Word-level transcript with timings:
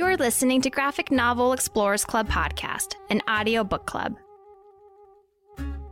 You're 0.00 0.16
listening 0.16 0.62
to 0.62 0.70
Graphic 0.70 1.10
Novel 1.10 1.52
Explorers 1.52 2.06
Club 2.06 2.26
podcast, 2.26 2.94
an 3.10 3.20
audio 3.28 3.62
book 3.62 3.84
club. 3.84 4.16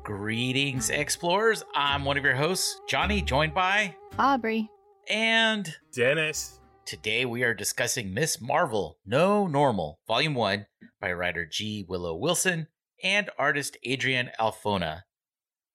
Greetings, 0.02 0.88
explorers. 0.88 1.62
I'm 1.74 2.06
one 2.06 2.16
of 2.16 2.24
your 2.24 2.34
hosts, 2.34 2.80
Johnny, 2.88 3.20
joined 3.20 3.52
by 3.52 3.94
Aubrey 4.18 4.70
and 5.10 5.76
Dennis. 5.94 6.58
Today 6.86 7.26
we 7.26 7.42
are 7.42 7.52
discussing 7.52 8.14
Miss 8.14 8.40
Marvel 8.40 8.96
No 9.04 9.46
Normal, 9.46 10.00
Volume 10.08 10.34
1 10.34 10.64
by 11.02 11.12
writer 11.12 11.44
G. 11.44 11.84
Willow 11.86 12.16
Wilson 12.16 12.68
and 13.04 13.28
artist 13.38 13.76
Adrian 13.84 14.30
Alphona. 14.40 15.02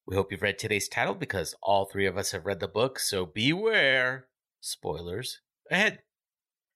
We 0.07 0.15
hope 0.15 0.31
you've 0.31 0.41
read 0.41 0.57
today's 0.57 0.89
title 0.89 1.13
because 1.13 1.53
all 1.61 1.85
three 1.85 2.07
of 2.07 2.17
us 2.17 2.31
have 2.31 2.47
read 2.47 2.61
the 2.61 2.67
book, 2.67 2.97
so 2.97 3.27
beware. 3.27 4.25
Spoilers 4.59 5.39
ahead. 5.69 5.99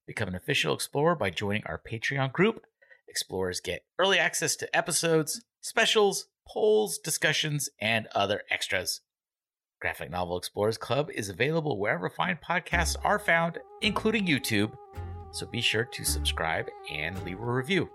Become 0.07 0.29
an 0.29 0.35
official 0.35 0.73
explorer 0.73 1.15
by 1.15 1.29
joining 1.29 1.63
our 1.65 1.81
Patreon 1.85 2.31
group. 2.31 2.61
Explorers 3.09 3.59
get 3.59 3.83
early 3.99 4.17
access 4.17 4.55
to 4.55 4.75
episodes, 4.75 5.43
specials, 5.59 6.27
polls, 6.47 6.97
discussions, 6.97 7.69
and 7.81 8.07
other 8.15 8.43
extras. 8.49 9.01
Graphic 9.81 10.09
Novel 10.09 10.37
Explorers 10.37 10.77
Club 10.77 11.09
is 11.13 11.27
available 11.27 11.77
wherever 11.77 12.09
fine 12.09 12.39
podcasts 12.41 12.95
are 13.03 13.19
found, 13.19 13.59
including 13.81 14.25
YouTube, 14.25 14.71
so 15.31 15.45
be 15.45 15.59
sure 15.59 15.83
to 15.83 16.05
subscribe 16.05 16.67
and 16.89 17.21
leave 17.23 17.41
a 17.41 17.45
review. 17.45 17.89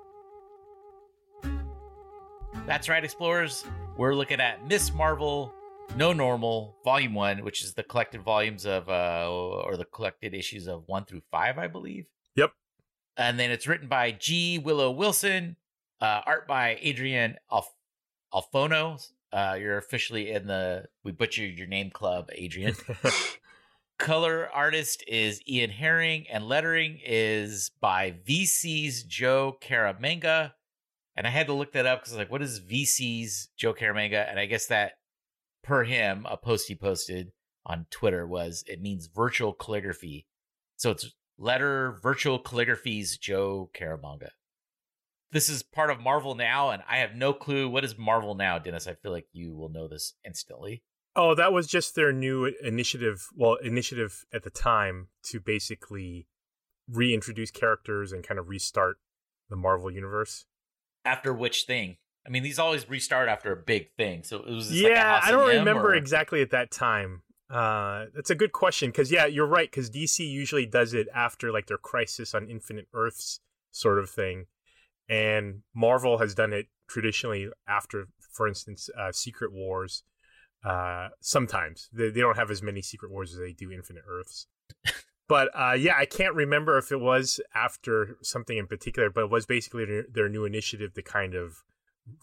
That's 2.66 2.90
right, 2.90 3.02
Explorers. 3.02 3.64
We're 3.96 4.14
looking 4.14 4.40
at 4.40 4.66
Miss 4.66 4.92
Marvel 4.92 5.54
No 5.94 6.14
Normal, 6.14 6.78
Volume 6.84 7.14
1, 7.14 7.44
which 7.44 7.62
is 7.62 7.74
the 7.74 7.82
collected 7.82 8.22
volumes 8.22 8.64
of, 8.64 8.88
uh, 8.88 9.28
or 9.30 9.76
the 9.76 9.84
collected 9.84 10.32
issues 10.32 10.66
of 10.66 10.84
1 10.88 11.04
through 11.04 11.20
5, 11.30 11.58
I 11.58 11.66
believe. 11.66 12.06
Yep. 12.34 12.52
And 13.18 13.38
then 13.38 13.50
it's 13.50 13.66
written 13.66 13.88
by 13.88 14.12
G. 14.12 14.58
Willow 14.58 14.90
Wilson, 14.90 15.56
uh, 16.00 16.22
art 16.24 16.48
by 16.48 16.78
Adrian 16.80 17.36
Alf- 17.50 17.74
Alfono. 18.32 19.06
Uh, 19.32 19.56
you're 19.60 19.76
officially 19.76 20.30
in 20.30 20.46
the 20.46 20.86
We 21.04 21.12
Butchered 21.12 21.58
Your 21.58 21.66
Name 21.66 21.90
Club, 21.90 22.30
Adrian. 22.32 22.74
Color 23.98 24.48
artist 24.52 25.04
is 25.06 25.42
Ian 25.46 25.70
Herring, 25.70 26.26
and 26.30 26.48
lettering 26.48 27.00
is 27.04 27.70
by 27.80 28.14
VC's 28.26 29.02
Joe 29.02 29.58
Caramagna. 29.60 30.52
And 31.16 31.26
I 31.26 31.30
had 31.30 31.46
to 31.48 31.52
look 31.52 31.72
that 31.72 31.84
up 31.84 32.00
because 32.00 32.14
I 32.14 32.16
was 32.16 32.18
like, 32.20 32.32
what 32.32 32.42
is 32.42 32.60
VC's 32.60 33.50
Joe 33.58 33.74
Caramagna? 33.74 34.28
And 34.28 34.40
I 34.40 34.46
guess 34.46 34.66
that 34.66 34.92
per 35.62 35.84
him, 35.84 36.26
a 36.28 36.36
post 36.36 36.68
he 36.68 36.74
posted 36.74 37.32
on 37.64 37.86
Twitter 37.90 38.26
was 38.26 38.64
it 38.66 38.80
means 38.80 39.06
virtual 39.06 39.52
calligraphy. 39.52 40.26
So 40.76 40.90
it's 40.90 41.12
letter 41.38 41.98
virtual 42.02 42.38
calligraphy's 42.38 43.16
Joe 43.16 43.70
Caramagna. 43.74 44.30
This 45.30 45.48
is 45.48 45.62
part 45.62 45.90
of 45.90 46.00
Marvel 46.00 46.34
Now, 46.34 46.70
and 46.70 46.82
I 46.88 46.98
have 46.98 47.14
no 47.14 47.32
clue 47.32 47.68
what 47.68 47.84
is 47.84 47.96
Marvel 47.96 48.34
Now, 48.34 48.58
Dennis. 48.58 48.86
I 48.86 48.94
feel 48.94 49.12
like 49.12 49.28
you 49.32 49.54
will 49.54 49.70
know 49.70 49.88
this 49.88 50.14
instantly. 50.26 50.82
Oh, 51.16 51.34
that 51.34 51.52
was 51.52 51.66
just 51.66 51.94
their 51.94 52.12
new 52.12 52.52
initiative. 52.62 53.26
Well, 53.34 53.54
initiative 53.54 54.24
at 54.32 54.42
the 54.42 54.50
time 54.50 55.08
to 55.24 55.40
basically 55.40 56.26
reintroduce 56.88 57.50
characters 57.50 58.12
and 58.12 58.26
kind 58.26 58.38
of 58.38 58.48
restart 58.48 58.98
the 59.48 59.56
Marvel 59.56 59.90
universe. 59.90 60.44
After 61.04 61.32
which 61.32 61.64
thing? 61.64 61.96
I 62.26 62.30
mean, 62.30 62.42
these 62.42 62.58
always 62.58 62.88
restart 62.88 63.28
after 63.28 63.52
a 63.52 63.56
big 63.56 63.92
thing. 63.96 64.22
So 64.22 64.38
it 64.38 64.50
was. 64.50 64.70
Like 64.70 64.90
yeah, 64.90 65.20
I 65.22 65.30
don't 65.30 65.48
remember 65.48 65.90
or... 65.90 65.94
exactly 65.94 66.40
at 66.40 66.50
that 66.50 66.70
time. 66.70 67.22
Uh, 67.50 68.06
that's 68.14 68.30
a 68.30 68.34
good 68.34 68.52
question 68.52 68.90
because 68.90 69.10
yeah, 69.10 69.26
you're 69.26 69.46
right. 69.46 69.70
Because 69.70 69.90
DC 69.90 70.20
usually 70.20 70.66
does 70.66 70.94
it 70.94 71.08
after 71.14 71.52
like 71.52 71.66
their 71.66 71.78
Crisis 71.78 72.34
on 72.34 72.48
Infinite 72.48 72.86
Earths 72.94 73.40
sort 73.72 73.98
of 73.98 74.08
thing, 74.08 74.46
and 75.08 75.62
Marvel 75.74 76.18
has 76.18 76.34
done 76.34 76.52
it 76.52 76.66
traditionally 76.88 77.48
after, 77.66 78.06
for 78.30 78.46
instance, 78.46 78.88
uh, 78.98 79.12
Secret 79.12 79.52
Wars. 79.52 80.04
Uh, 80.64 81.08
sometimes 81.20 81.88
they, 81.92 82.10
they 82.10 82.20
don't 82.20 82.36
have 82.36 82.50
as 82.50 82.62
many 82.62 82.82
Secret 82.82 83.10
Wars 83.10 83.32
as 83.32 83.38
they 83.38 83.52
do 83.52 83.72
Infinite 83.72 84.04
Earths. 84.08 84.46
but 85.28 85.48
uh, 85.58 85.72
yeah, 85.72 85.94
I 85.96 86.04
can't 86.04 86.34
remember 86.34 86.78
if 86.78 86.92
it 86.92 87.00
was 87.00 87.40
after 87.52 88.16
something 88.22 88.56
in 88.56 88.68
particular, 88.68 89.10
but 89.10 89.24
it 89.24 89.30
was 89.30 89.44
basically 89.44 89.84
their, 89.84 90.04
their 90.10 90.28
new 90.28 90.44
initiative 90.44 90.94
to 90.94 91.02
kind 91.02 91.34
of 91.34 91.64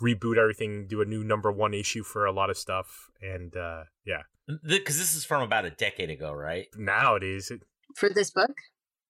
reboot 0.01 0.37
everything, 0.37 0.87
do 0.87 1.01
a 1.01 1.05
new 1.05 1.23
number 1.23 1.51
one 1.51 1.73
issue 1.73 2.03
for 2.03 2.25
a 2.25 2.31
lot 2.31 2.49
of 2.49 2.57
stuff, 2.57 3.09
and 3.21 3.55
uh, 3.55 3.83
yeah, 4.05 4.23
because 4.63 4.97
this 4.97 5.15
is 5.15 5.25
from 5.25 5.41
about 5.41 5.65
a 5.65 5.71
decade 5.71 6.09
ago, 6.09 6.31
right? 6.31 6.67
Now 6.75 7.15
it 7.15 7.23
is 7.23 7.51
for 7.95 8.09
this 8.09 8.31
book. 8.31 8.51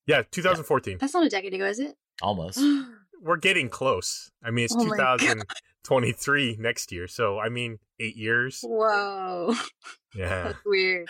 Yeah, 0.05 0.23
2014. 0.31 0.93
Yeah. 0.93 0.97
That's 0.99 1.13
not 1.13 1.25
a 1.25 1.29
decade 1.29 1.53
ago, 1.53 1.65
is 1.65 1.79
it? 1.79 1.95
Almost. 2.21 2.59
We're 3.21 3.37
getting 3.37 3.69
close. 3.69 4.31
I 4.43 4.49
mean, 4.49 4.65
it's 4.65 4.75
oh 4.75 4.79
2023 5.83 6.57
next 6.59 6.91
year, 6.91 7.07
so 7.07 7.39
I 7.39 7.49
mean, 7.49 7.79
eight 7.99 8.15
years. 8.15 8.61
Whoa. 8.63 9.53
Yeah. 10.15 10.43
That's 10.43 10.59
weird. 10.65 11.07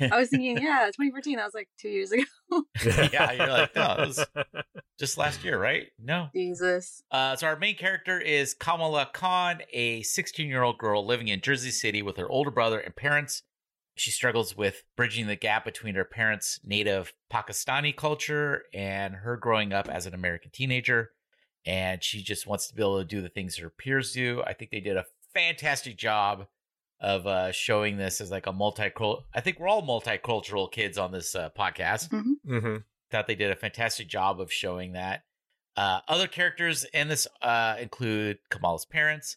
I 0.00 0.16
was 0.18 0.30
thinking, 0.30 0.56
yeah, 0.62 0.86
2014. 0.86 1.36
That 1.36 1.44
was 1.44 1.54
like 1.54 1.68
two 1.78 1.88
years 1.88 2.12
ago. 2.12 2.24
yeah, 3.12 3.32
you're 3.32 3.46
like, 3.46 3.76
no, 3.76 3.96
it 3.98 4.06
was 4.06 4.26
just 4.98 5.18
last 5.18 5.44
year, 5.44 5.60
right? 5.60 5.88
No. 5.98 6.28
Jesus. 6.34 7.02
Uh, 7.10 7.36
so 7.36 7.46
our 7.46 7.58
main 7.58 7.76
character 7.76 8.18
is 8.18 8.54
Kamala 8.54 9.10
Khan, 9.12 9.60
a 9.72 10.02
16 10.02 10.48
year 10.48 10.62
old 10.62 10.78
girl 10.78 11.04
living 11.04 11.28
in 11.28 11.40
Jersey 11.40 11.70
City 11.70 12.02
with 12.02 12.16
her 12.16 12.28
older 12.28 12.50
brother 12.50 12.78
and 12.78 12.96
parents. 12.96 13.42
She 13.96 14.12
struggles 14.12 14.56
with 14.56 14.84
bridging 14.96 15.26
the 15.26 15.34
gap 15.34 15.64
between 15.64 15.96
her 15.96 16.04
parents' 16.04 16.60
native 16.64 17.12
Pakistani 17.32 17.94
culture 17.94 18.62
and 18.72 19.12
her 19.12 19.36
growing 19.36 19.72
up 19.72 19.88
as 19.88 20.06
an 20.06 20.14
American 20.14 20.52
teenager. 20.52 21.10
And 21.68 22.02
she 22.02 22.22
just 22.22 22.46
wants 22.46 22.66
to 22.68 22.74
be 22.74 22.82
able 22.82 22.98
to 22.98 23.04
do 23.04 23.20
the 23.20 23.28
things 23.28 23.58
her 23.58 23.68
peers 23.68 24.12
do. 24.12 24.42
I 24.46 24.54
think 24.54 24.70
they 24.70 24.80
did 24.80 24.96
a 24.96 25.04
fantastic 25.34 25.98
job 25.98 26.46
of 26.98 27.26
uh, 27.26 27.52
showing 27.52 27.98
this 27.98 28.22
as 28.22 28.30
like 28.30 28.46
a 28.46 28.52
multicultural. 28.52 29.24
I 29.34 29.42
think 29.42 29.60
we're 29.60 29.68
all 29.68 29.82
multicultural 29.82 30.72
kids 30.72 30.96
on 30.96 31.12
this 31.12 31.34
uh, 31.34 31.50
podcast. 31.50 32.08
Mm-hmm. 32.08 32.54
Mm-hmm. 32.54 32.76
Thought 33.10 33.26
they 33.26 33.34
did 33.34 33.50
a 33.50 33.56
fantastic 33.56 34.08
job 34.08 34.40
of 34.40 34.50
showing 34.50 34.92
that. 34.92 35.24
Uh, 35.76 36.00
other 36.08 36.26
characters 36.26 36.86
in 36.94 37.08
this 37.08 37.28
uh, 37.42 37.76
include 37.78 38.38
Kamala's 38.50 38.86
parents, 38.86 39.36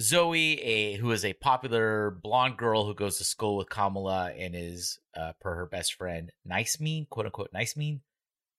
Zoe, 0.00 0.60
a 0.60 0.96
who 0.96 1.12
is 1.12 1.24
a 1.24 1.32
popular 1.34 2.10
blonde 2.10 2.56
girl 2.56 2.86
who 2.86 2.94
goes 2.94 3.18
to 3.18 3.24
school 3.24 3.56
with 3.56 3.70
Kamala 3.70 4.32
and 4.32 4.56
is, 4.56 4.98
uh, 5.16 5.32
per 5.40 5.54
her 5.54 5.66
best 5.66 5.94
friend, 5.94 6.32
nice 6.44 6.80
mean, 6.80 7.06
quote 7.08 7.26
unquote, 7.26 7.50
nice 7.52 7.76
mean. 7.76 8.00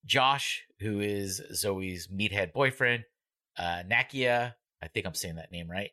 Josh, 0.05 0.63
who 0.79 0.99
is 0.99 1.41
Zoe's 1.53 2.07
meathead 2.07 2.53
boyfriend, 2.53 3.03
uh, 3.57 3.83
Nakia, 3.89 4.53
I 4.81 4.87
think 4.87 5.05
I'm 5.05 5.13
saying 5.13 5.35
that 5.35 5.51
name 5.51 5.69
right, 5.69 5.91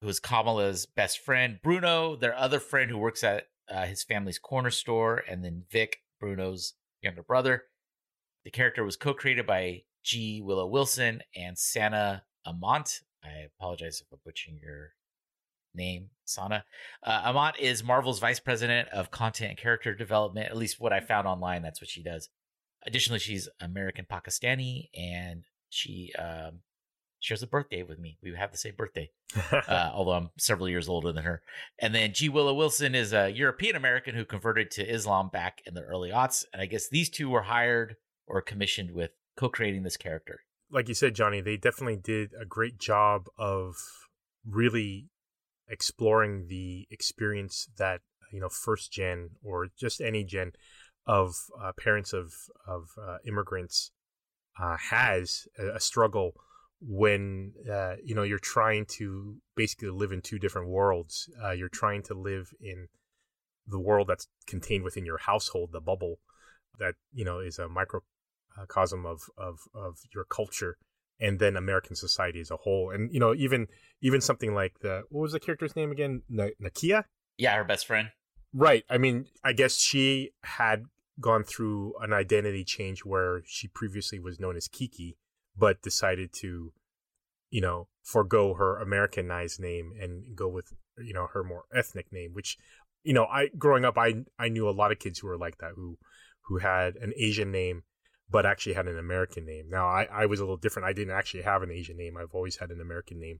who 0.00 0.08
is 0.08 0.20
Kamala's 0.20 0.86
best 0.86 1.18
friend, 1.18 1.58
Bruno, 1.62 2.16
their 2.16 2.36
other 2.36 2.60
friend 2.60 2.90
who 2.90 2.98
works 2.98 3.24
at 3.24 3.44
uh, 3.68 3.86
his 3.86 4.04
family's 4.04 4.38
corner 4.38 4.70
store, 4.70 5.22
and 5.28 5.44
then 5.44 5.64
Vic, 5.70 5.98
Bruno's 6.20 6.74
younger 7.02 7.22
brother. 7.22 7.64
The 8.44 8.50
character 8.50 8.84
was 8.84 8.96
co 8.96 9.12
created 9.12 9.46
by 9.46 9.82
G. 10.04 10.40
Willow 10.40 10.66
Wilson 10.66 11.22
and 11.34 11.58
Sana 11.58 12.22
Amont. 12.44 13.00
I 13.24 13.48
apologize 13.58 14.00
if 14.00 14.06
I'm 14.12 14.20
butchering 14.24 14.60
your 14.62 14.90
name, 15.74 16.10
Sana. 16.24 16.64
Uh, 17.02 17.22
Amont 17.24 17.58
is 17.58 17.82
Marvel's 17.82 18.20
vice 18.20 18.40
president 18.40 18.88
of 18.90 19.10
content 19.10 19.50
and 19.50 19.58
character 19.58 19.94
development. 19.94 20.48
At 20.48 20.56
least 20.56 20.80
what 20.80 20.92
I 20.92 21.00
found 21.00 21.26
online, 21.26 21.62
that's 21.62 21.80
what 21.80 21.90
she 21.90 22.02
does. 22.02 22.28
Additionally, 22.86 23.18
she's 23.18 23.48
American 23.60 24.06
Pakistani, 24.10 24.88
and 24.96 25.44
she 25.68 26.12
um, 26.18 26.60
shares 27.18 27.42
a 27.42 27.46
birthday 27.46 27.82
with 27.82 27.98
me. 27.98 28.18
We 28.22 28.34
have 28.34 28.52
the 28.52 28.58
same 28.58 28.74
birthday, 28.76 29.10
uh, 29.52 29.90
although 29.92 30.12
I'm 30.12 30.30
several 30.38 30.68
years 30.68 30.88
older 30.88 31.12
than 31.12 31.24
her. 31.24 31.42
And 31.80 31.94
then 31.94 32.12
G. 32.12 32.28
Willow 32.28 32.54
Wilson 32.54 32.94
is 32.94 33.12
a 33.12 33.30
European 33.30 33.76
American 33.76 34.14
who 34.14 34.24
converted 34.24 34.70
to 34.72 34.88
Islam 34.88 35.28
back 35.32 35.62
in 35.66 35.74
the 35.74 35.82
early 35.82 36.10
aughts. 36.10 36.44
And 36.52 36.62
I 36.62 36.66
guess 36.66 36.88
these 36.88 37.10
two 37.10 37.28
were 37.28 37.42
hired 37.42 37.96
or 38.26 38.40
commissioned 38.40 38.92
with 38.92 39.10
co 39.36 39.48
creating 39.48 39.82
this 39.82 39.96
character. 39.96 40.40
Like 40.70 40.88
you 40.88 40.94
said, 40.94 41.14
Johnny, 41.14 41.40
they 41.40 41.56
definitely 41.56 41.96
did 41.96 42.32
a 42.40 42.44
great 42.44 42.78
job 42.78 43.26
of 43.38 43.76
really 44.44 45.10
exploring 45.68 46.46
the 46.48 46.86
experience 46.90 47.68
that, 47.78 48.00
you 48.32 48.40
know, 48.40 48.48
first 48.48 48.92
gen 48.92 49.30
or 49.42 49.68
just 49.78 50.00
any 50.00 50.24
gen 50.24 50.52
of 51.06 51.34
uh, 51.60 51.72
parents 51.78 52.12
of, 52.12 52.32
of 52.66 52.90
uh, 53.00 53.18
immigrants 53.26 53.92
uh, 54.60 54.76
has 54.76 55.46
a, 55.58 55.76
a 55.76 55.80
struggle 55.80 56.32
when 56.80 57.52
uh, 57.72 57.94
you 58.04 58.14
know 58.14 58.22
you're 58.22 58.38
trying 58.38 58.84
to 58.84 59.36
basically 59.54 59.88
live 59.88 60.12
in 60.12 60.20
two 60.20 60.38
different 60.38 60.68
worlds. 60.68 61.30
Uh, 61.42 61.52
you're 61.52 61.68
trying 61.68 62.02
to 62.02 62.14
live 62.14 62.52
in 62.60 62.88
the 63.66 63.80
world 63.80 64.08
that's 64.08 64.28
contained 64.46 64.84
within 64.84 65.06
your 65.06 65.18
household, 65.18 65.70
the 65.72 65.80
bubble 65.80 66.16
that 66.78 66.94
you 67.12 67.24
know 67.24 67.38
is 67.38 67.58
a 67.58 67.68
microcosm 67.68 69.06
of 69.06 69.22
of 69.38 69.60
of 69.74 69.98
your 70.14 70.24
culture, 70.24 70.76
and 71.18 71.38
then 71.38 71.56
American 71.56 71.96
society 71.96 72.40
as 72.40 72.50
a 72.50 72.56
whole. 72.56 72.90
And 72.90 73.12
you 73.12 73.20
know 73.20 73.34
even 73.34 73.68
even 74.02 74.20
something 74.20 74.54
like 74.54 74.80
the 74.80 75.02
what 75.08 75.22
was 75.22 75.32
the 75.32 75.40
character's 75.40 75.76
name 75.76 75.90
again? 75.90 76.22
N- 76.30 76.52
Nakia. 76.62 77.04
Yeah, 77.38 77.56
her 77.56 77.64
best 77.64 77.86
friend. 77.86 78.10
Right. 78.52 78.84
I 78.88 78.96
mean, 78.96 79.26
I 79.44 79.52
guess 79.52 79.76
she 79.76 80.30
had 80.42 80.84
gone 81.20 81.44
through 81.44 81.94
an 82.00 82.12
identity 82.12 82.64
change 82.64 83.04
where 83.04 83.42
she 83.46 83.68
previously 83.68 84.18
was 84.18 84.38
known 84.38 84.56
as 84.56 84.68
Kiki 84.68 85.16
but 85.58 85.80
decided 85.82 86.32
to, 86.34 86.72
you 87.50 87.60
know, 87.60 87.88
forego 88.02 88.54
her 88.54 88.78
Americanized 88.78 89.58
name 89.58 89.92
and 90.00 90.36
go 90.36 90.48
with 90.48 90.72
you 90.98 91.14
know 91.14 91.28
her 91.32 91.42
more 91.42 91.64
ethnic 91.74 92.12
name. 92.12 92.32
Which, 92.32 92.58
you 93.02 93.12
know, 93.12 93.24
I 93.24 93.48
growing 93.58 93.84
up, 93.84 93.96
I 93.96 94.24
I 94.38 94.48
knew 94.48 94.68
a 94.68 94.70
lot 94.70 94.92
of 94.92 94.98
kids 94.98 95.18
who 95.18 95.28
were 95.28 95.38
like 95.38 95.58
that 95.58 95.72
who 95.76 95.98
who 96.42 96.58
had 96.58 96.96
an 96.96 97.12
Asian 97.16 97.50
name 97.50 97.82
but 98.28 98.44
actually 98.44 98.74
had 98.74 98.88
an 98.88 98.98
American 98.98 99.46
name. 99.46 99.66
Now 99.70 99.86
I 99.86 100.08
I 100.12 100.26
was 100.26 100.40
a 100.40 100.42
little 100.42 100.56
different. 100.56 100.88
I 100.88 100.92
didn't 100.92 101.14
actually 101.14 101.42
have 101.42 101.62
an 101.62 101.70
Asian 101.70 101.96
name. 101.96 102.16
I've 102.16 102.34
always 102.34 102.56
had 102.56 102.70
an 102.70 102.80
American 102.80 103.20
name, 103.20 103.38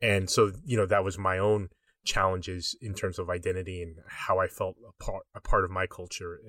and 0.00 0.28
so 0.28 0.52
you 0.64 0.76
know 0.76 0.86
that 0.86 1.04
was 1.04 1.18
my 1.18 1.38
own 1.38 1.68
challenges 2.06 2.74
in 2.80 2.94
terms 2.94 3.18
of 3.18 3.28
identity 3.28 3.82
and 3.82 3.96
how 4.08 4.38
I 4.38 4.46
felt 4.46 4.76
a 4.88 5.02
part 5.02 5.24
a 5.34 5.40
part 5.40 5.64
of 5.64 5.70
my 5.70 5.86
culture, 5.86 6.40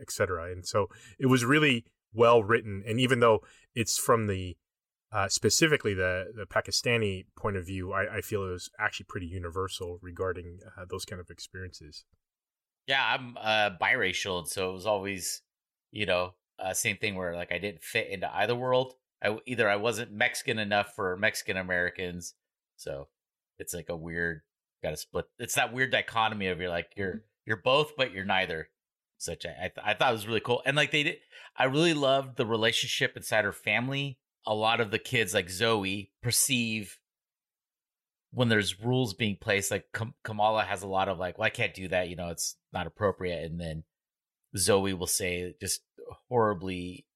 etc. 0.00 0.52
And 0.52 0.66
so 0.66 0.88
it 1.18 1.26
was 1.26 1.44
really 1.44 1.84
well 2.12 2.42
written. 2.42 2.82
And 2.86 3.00
even 3.00 3.20
though 3.20 3.40
it's 3.74 3.96
from 3.96 4.26
the 4.26 4.56
uh, 5.12 5.28
specifically 5.28 5.94
the 5.94 6.32
the 6.34 6.44
Pakistani 6.44 7.26
point 7.36 7.56
of 7.56 7.64
view, 7.64 7.92
I, 7.92 8.16
I 8.16 8.20
feel 8.20 8.44
it 8.44 8.50
was 8.50 8.70
actually 8.78 9.06
pretty 9.08 9.26
universal 9.26 9.98
regarding 10.02 10.58
uh, 10.76 10.84
those 10.90 11.04
kind 11.04 11.20
of 11.20 11.30
experiences. 11.30 12.04
Yeah, 12.86 13.02
I'm 13.02 13.36
uh, 13.40 13.70
biracial, 13.80 14.40
and 14.40 14.48
so 14.48 14.70
it 14.70 14.74
was 14.74 14.86
always, 14.86 15.40
you 15.90 16.04
know, 16.04 16.34
uh, 16.58 16.74
same 16.74 16.98
thing 16.98 17.14
where 17.14 17.34
like 17.34 17.52
I 17.52 17.58
didn't 17.58 17.82
fit 17.82 18.08
into 18.10 18.34
either 18.36 18.54
world. 18.54 18.94
I 19.22 19.38
either 19.46 19.68
I 19.68 19.76
wasn't 19.76 20.12
Mexican 20.12 20.58
enough 20.58 20.94
for 20.94 21.16
Mexican 21.16 21.56
Americans, 21.56 22.34
so 22.76 23.08
it's 23.58 23.72
like 23.72 23.88
a 23.88 23.96
weird 23.96 24.42
got 24.84 24.90
to 24.90 24.96
split. 24.96 25.24
It's 25.38 25.54
that 25.54 25.72
weird 25.72 25.90
dichotomy 25.90 26.48
of 26.48 26.60
you're 26.60 26.70
like 26.70 26.92
you're 26.96 27.08
mm-hmm. 27.08 27.18
you're 27.46 27.56
both, 27.56 27.96
but 27.96 28.12
you're 28.12 28.24
neither. 28.24 28.68
Such 29.18 29.46
I, 29.46 29.68
th- 29.68 29.72
I 29.82 29.94
thought 29.94 30.10
it 30.10 30.12
was 30.12 30.26
really 30.26 30.40
cool, 30.40 30.62
and 30.66 30.76
like 30.76 30.90
they 30.90 31.02
did, 31.02 31.16
I 31.56 31.64
really 31.64 31.94
loved 31.94 32.36
the 32.36 32.46
relationship 32.46 33.16
inside 33.16 33.44
her 33.44 33.52
family. 33.52 34.18
A 34.46 34.54
lot 34.54 34.80
of 34.80 34.90
the 34.90 34.98
kids, 34.98 35.32
like 35.32 35.48
Zoe, 35.48 36.12
perceive 36.22 36.98
when 38.32 38.48
there's 38.48 38.80
rules 38.80 39.14
being 39.14 39.38
placed. 39.40 39.70
Like 39.70 39.86
Kam- 39.94 40.14
Kamala 40.24 40.64
has 40.64 40.82
a 40.82 40.88
lot 40.88 41.08
of 41.08 41.18
like, 41.18 41.38
well, 41.38 41.46
I 41.46 41.50
can't 41.50 41.72
do 41.72 41.88
that. 41.88 42.08
You 42.08 42.16
know, 42.16 42.28
it's 42.28 42.56
not 42.72 42.86
appropriate. 42.86 43.44
And 43.44 43.58
then 43.58 43.84
Zoe 44.56 44.92
will 44.92 45.06
say 45.06 45.54
just 45.60 45.80
horribly, 46.28 47.06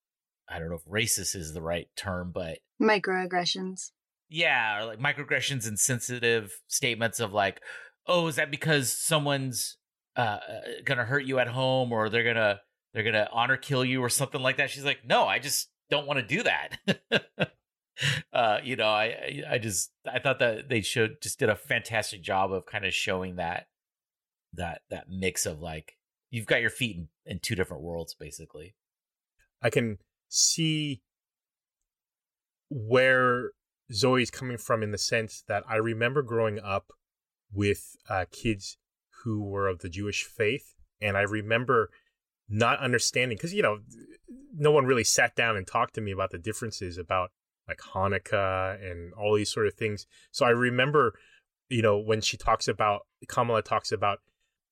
I 0.48 0.58
don't 0.58 0.70
know 0.70 0.76
if 0.76 0.84
racist 0.86 1.36
is 1.36 1.52
the 1.52 1.60
right 1.60 1.88
term, 1.96 2.30
but 2.32 2.58
microaggressions 2.80 3.90
yeah, 4.28 4.78
or 4.78 4.86
like 4.86 5.00
microaggressions 5.00 5.66
and 5.66 5.78
sensitive 5.78 6.60
statements 6.66 7.20
of 7.20 7.32
like, 7.32 7.60
oh, 8.06 8.26
is 8.26 8.36
that 8.36 8.50
because 8.50 8.92
someone's 8.92 9.76
uh, 10.16 10.20
uh, 10.20 10.60
gonna 10.84 11.04
hurt 11.04 11.24
you 11.24 11.38
at 11.38 11.48
home 11.48 11.92
or 11.92 12.08
they're 12.08 12.24
gonna 12.24 12.60
they're 12.92 13.04
gonna 13.04 13.28
honor 13.32 13.56
kill 13.56 13.84
you 13.84 14.02
or 14.02 14.08
something 14.08 14.40
like 14.40 14.56
that? 14.58 14.70
She's 14.70 14.84
like, 14.84 15.00
no, 15.06 15.24
I 15.26 15.38
just 15.38 15.68
don't 15.90 16.06
want 16.06 16.18
to 16.18 16.26
do 16.36 16.42
that. 16.42 16.78
uh, 18.32 18.58
you 18.62 18.76
know, 18.76 18.88
I 18.88 19.42
I 19.48 19.58
just 19.58 19.90
I 20.10 20.18
thought 20.18 20.38
that 20.40 20.68
they 20.68 20.80
showed 20.80 21.16
just 21.22 21.38
did 21.38 21.48
a 21.48 21.56
fantastic 21.56 22.22
job 22.22 22.52
of 22.52 22.66
kind 22.66 22.84
of 22.84 22.92
showing 22.92 23.36
that 23.36 23.68
that 24.54 24.82
that 24.90 25.08
mix 25.08 25.46
of 25.46 25.60
like 25.60 25.96
you've 26.30 26.46
got 26.46 26.60
your 26.60 26.70
feet 26.70 26.96
in, 26.96 27.08
in 27.24 27.38
two 27.38 27.54
different 27.54 27.82
worlds 27.82 28.14
basically. 28.14 28.74
I 29.62 29.70
can 29.70 29.98
see 30.28 31.02
where 32.70 33.52
Zoe's 33.92 34.30
coming 34.30 34.58
from 34.58 34.82
in 34.82 34.90
the 34.90 34.98
sense 34.98 35.42
that 35.48 35.64
I 35.68 35.76
remember 35.76 36.22
growing 36.22 36.60
up 36.60 36.92
with 37.52 37.96
uh, 38.08 38.26
kids 38.30 38.76
who 39.24 39.42
were 39.44 39.66
of 39.66 39.80
the 39.80 39.88
Jewish 39.88 40.24
faith, 40.24 40.74
and 41.00 41.16
I 41.16 41.22
remember 41.22 41.90
not 42.48 42.80
understanding 42.80 43.36
because 43.36 43.52
you 43.52 43.62
know 43.62 43.78
no 44.54 44.70
one 44.70 44.86
really 44.86 45.04
sat 45.04 45.36
down 45.36 45.56
and 45.56 45.66
talked 45.66 45.94
to 45.94 46.00
me 46.00 46.12
about 46.12 46.30
the 46.30 46.38
differences 46.38 46.98
about 46.98 47.30
like 47.68 47.78
Hanukkah 47.78 48.82
and 48.82 49.12
all 49.14 49.36
these 49.36 49.52
sort 49.52 49.66
of 49.66 49.74
things. 49.74 50.06
So 50.30 50.46
I 50.46 50.50
remember, 50.50 51.12
you 51.68 51.82
know, 51.82 51.98
when 51.98 52.22
she 52.22 52.36
talks 52.36 52.66
about 52.66 53.02
Kamala 53.28 53.62
talks 53.62 53.92
about, 53.92 54.20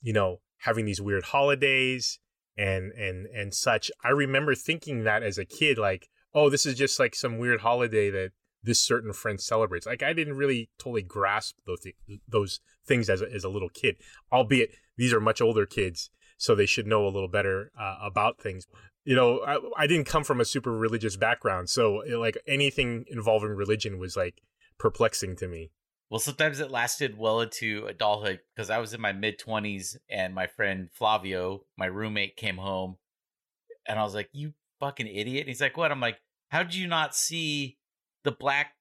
you 0.00 0.14
know, 0.14 0.40
having 0.58 0.86
these 0.86 1.00
weird 1.00 1.24
holidays 1.24 2.18
and 2.56 2.92
and 2.92 3.26
and 3.26 3.54
such. 3.54 3.90
I 4.02 4.10
remember 4.10 4.54
thinking 4.54 5.04
that 5.04 5.22
as 5.22 5.38
a 5.38 5.44
kid, 5.44 5.78
like, 5.78 6.08
oh, 6.34 6.48
this 6.48 6.66
is 6.66 6.74
just 6.74 6.98
like 6.98 7.14
some 7.14 7.38
weird 7.38 7.60
holiday 7.60 8.10
that 8.10 8.32
this 8.66 8.80
certain 8.80 9.12
friend 9.12 9.40
celebrates. 9.40 9.86
Like 9.86 10.02
I 10.02 10.12
didn't 10.12 10.36
really 10.36 10.68
totally 10.78 11.02
grasp 11.02 11.56
those 11.66 11.80
th- 11.80 11.96
those 12.28 12.60
things 12.86 13.08
as 13.08 13.22
a, 13.22 13.32
as 13.32 13.44
a 13.44 13.48
little 13.48 13.70
kid, 13.70 13.96
albeit 14.30 14.70
these 14.98 15.12
are 15.12 15.20
much 15.20 15.40
older 15.40 15.64
kids, 15.64 16.10
so 16.36 16.54
they 16.54 16.66
should 16.66 16.86
know 16.86 17.06
a 17.06 17.08
little 17.08 17.28
better 17.28 17.70
uh, 17.80 17.96
about 18.02 18.40
things. 18.40 18.66
You 19.04 19.14
know, 19.14 19.40
I, 19.46 19.84
I, 19.84 19.86
didn't 19.86 20.08
come 20.08 20.24
from 20.24 20.40
a 20.40 20.44
super 20.44 20.72
religious 20.72 21.16
background, 21.16 21.70
so 21.70 22.02
like 22.18 22.36
anything 22.48 23.04
involving 23.08 23.50
religion 23.50 23.98
was 23.98 24.16
like 24.16 24.42
perplexing 24.78 25.36
to 25.36 25.48
me. 25.48 25.70
Well, 26.10 26.18
sometimes 26.18 26.60
it 26.60 26.70
lasted 26.70 27.16
well 27.16 27.40
into 27.40 27.86
adulthood 27.86 28.40
because 28.54 28.68
I 28.68 28.78
was 28.78 28.94
in 28.94 29.00
my 29.00 29.12
mid 29.12 29.38
twenties, 29.38 29.96
and 30.10 30.34
my 30.34 30.48
friend 30.48 30.88
Flavio, 30.92 31.62
my 31.78 31.86
roommate, 31.86 32.36
came 32.36 32.56
home, 32.56 32.96
and 33.86 33.98
I 33.98 34.02
was 34.02 34.14
like, 34.14 34.28
"You 34.32 34.54
fucking 34.80 35.06
idiot!" 35.06 35.42
And 35.42 35.48
he's 35.48 35.60
like, 35.60 35.76
"What?" 35.76 35.92
I'm 35.92 36.00
like, 36.00 36.18
"How 36.48 36.64
did 36.64 36.74
you 36.74 36.88
not 36.88 37.14
see?" 37.14 37.78
The 38.26 38.32
black 38.32 38.72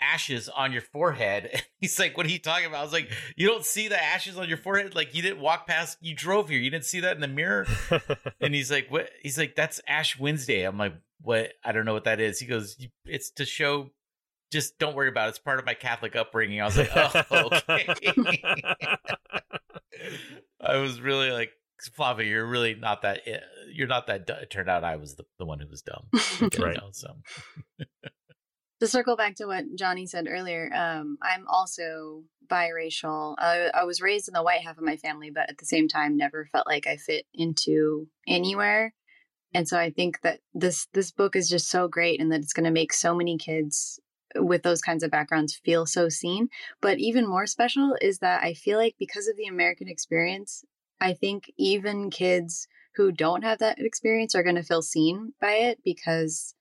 ashes 0.00 0.48
on 0.48 0.72
your 0.72 0.82
forehead. 0.82 1.62
he's 1.80 1.98
like, 1.98 2.16
What 2.16 2.26
are 2.26 2.30
you 2.30 2.38
talking 2.38 2.66
about? 2.66 2.80
I 2.80 2.84
was 2.84 2.92
like, 2.92 3.10
You 3.36 3.46
don't 3.46 3.64
see 3.64 3.88
the 3.88 4.02
ashes 4.02 4.38
on 4.38 4.48
your 4.48 4.56
forehead? 4.56 4.94
Like 4.94 5.14
you 5.14 5.22
didn't 5.22 5.40
walk 5.40 5.66
past 5.66 5.98
you 6.00 6.14
drove 6.14 6.48
here. 6.48 6.58
You 6.58 6.70
didn't 6.70 6.86
see 6.86 7.00
that 7.00 7.14
in 7.14 7.20
the 7.20 7.28
mirror? 7.28 7.66
and 8.40 8.54
he's 8.54 8.70
like, 8.70 8.88
What 8.90 9.10
he's 9.22 9.38
like, 9.38 9.54
That's 9.54 9.80
Ash 9.86 10.18
Wednesday. 10.18 10.62
I'm 10.64 10.78
like, 10.78 10.94
What 11.20 11.52
I 11.62 11.72
don't 11.72 11.84
know 11.84 11.92
what 11.92 12.04
that 12.04 12.20
is. 12.20 12.40
He 12.40 12.46
goes, 12.46 12.76
It's 13.04 13.30
to 13.32 13.44
show 13.44 13.90
just 14.50 14.78
don't 14.78 14.96
worry 14.96 15.08
about 15.08 15.26
it. 15.26 15.30
It's 15.30 15.38
part 15.38 15.60
of 15.60 15.66
my 15.66 15.74
Catholic 15.74 16.16
upbringing. 16.16 16.60
I 16.60 16.64
was 16.64 16.76
like, 16.76 16.90
Oh, 16.96 17.50
okay. 17.68 18.42
I 20.60 20.76
was 20.78 21.00
really 21.00 21.30
like 21.30 21.50
Flavia, 21.94 22.26
you're 22.26 22.46
really 22.46 22.74
not 22.74 23.02
that. 23.02 23.20
Eh, 23.26 23.38
you're 23.72 23.86
not 23.86 24.06
that. 24.08 24.28
It 24.28 24.50
turned 24.50 24.68
out 24.68 24.84
I 24.84 24.96
was 24.96 25.14
the, 25.14 25.24
the 25.38 25.46
one 25.46 25.60
who 25.60 25.68
was 25.68 25.82
dumb. 25.82 26.08
right. 26.58 26.76
Know, 26.76 26.90
so 26.92 27.14
to 28.80 28.86
circle 28.86 29.16
back 29.16 29.36
to 29.36 29.46
what 29.46 29.64
Johnny 29.76 30.06
said 30.06 30.26
earlier, 30.28 30.70
um, 30.74 31.18
I'm 31.22 31.46
also 31.48 32.24
biracial. 32.50 33.34
I, 33.38 33.70
I, 33.72 33.84
was 33.84 34.00
raised 34.00 34.26
in 34.26 34.34
the 34.34 34.42
white 34.42 34.62
half 34.62 34.78
of 34.78 34.84
my 34.84 34.96
family, 34.96 35.30
but 35.30 35.48
at 35.48 35.58
the 35.58 35.66
same 35.66 35.86
time, 35.86 36.16
never 36.16 36.48
felt 36.50 36.66
like 36.66 36.86
I 36.86 36.96
fit 36.96 37.26
into 37.32 38.08
anywhere. 38.26 38.94
And 39.54 39.68
so 39.68 39.78
I 39.78 39.90
think 39.90 40.20
that 40.22 40.40
this 40.54 40.86
this 40.92 41.10
book 41.10 41.36
is 41.36 41.48
just 41.48 41.68
so 41.68 41.88
great, 41.88 42.20
and 42.20 42.32
that 42.32 42.40
it's 42.40 42.52
going 42.52 42.64
to 42.64 42.70
make 42.70 42.92
so 42.92 43.14
many 43.14 43.36
kids 43.36 44.00
with 44.36 44.62
those 44.62 44.80
kinds 44.80 45.02
of 45.02 45.10
backgrounds 45.10 45.60
feel 45.64 45.86
so 45.86 46.08
seen. 46.08 46.48
But 46.80 46.98
even 46.98 47.28
more 47.28 47.46
special 47.46 47.96
is 48.00 48.20
that 48.20 48.42
I 48.42 48.54
feel 48.54 48.78
like 48.78 48.94
because 48.98 49.28
of 49.28 49.36
the 49.36 49.46
American 49.46 49.88
experience, 49.88 50.64
I 51.00 51.14
think 51.14 51.52
even 51.56 52.10
kids 52.10 52.68
who 52.94 53.12
don't 53.12 53.42
have 53.42 53.58
that 53.58 53.78
experience 53.78 54.34
are 54.34 54.42
going 54.42 54.56
to 54.56 54.62
feel 54.62 54.82
seen 54.82 55.32
by 55.40 55.52
it 55.52 55.80
because 55.84 56.54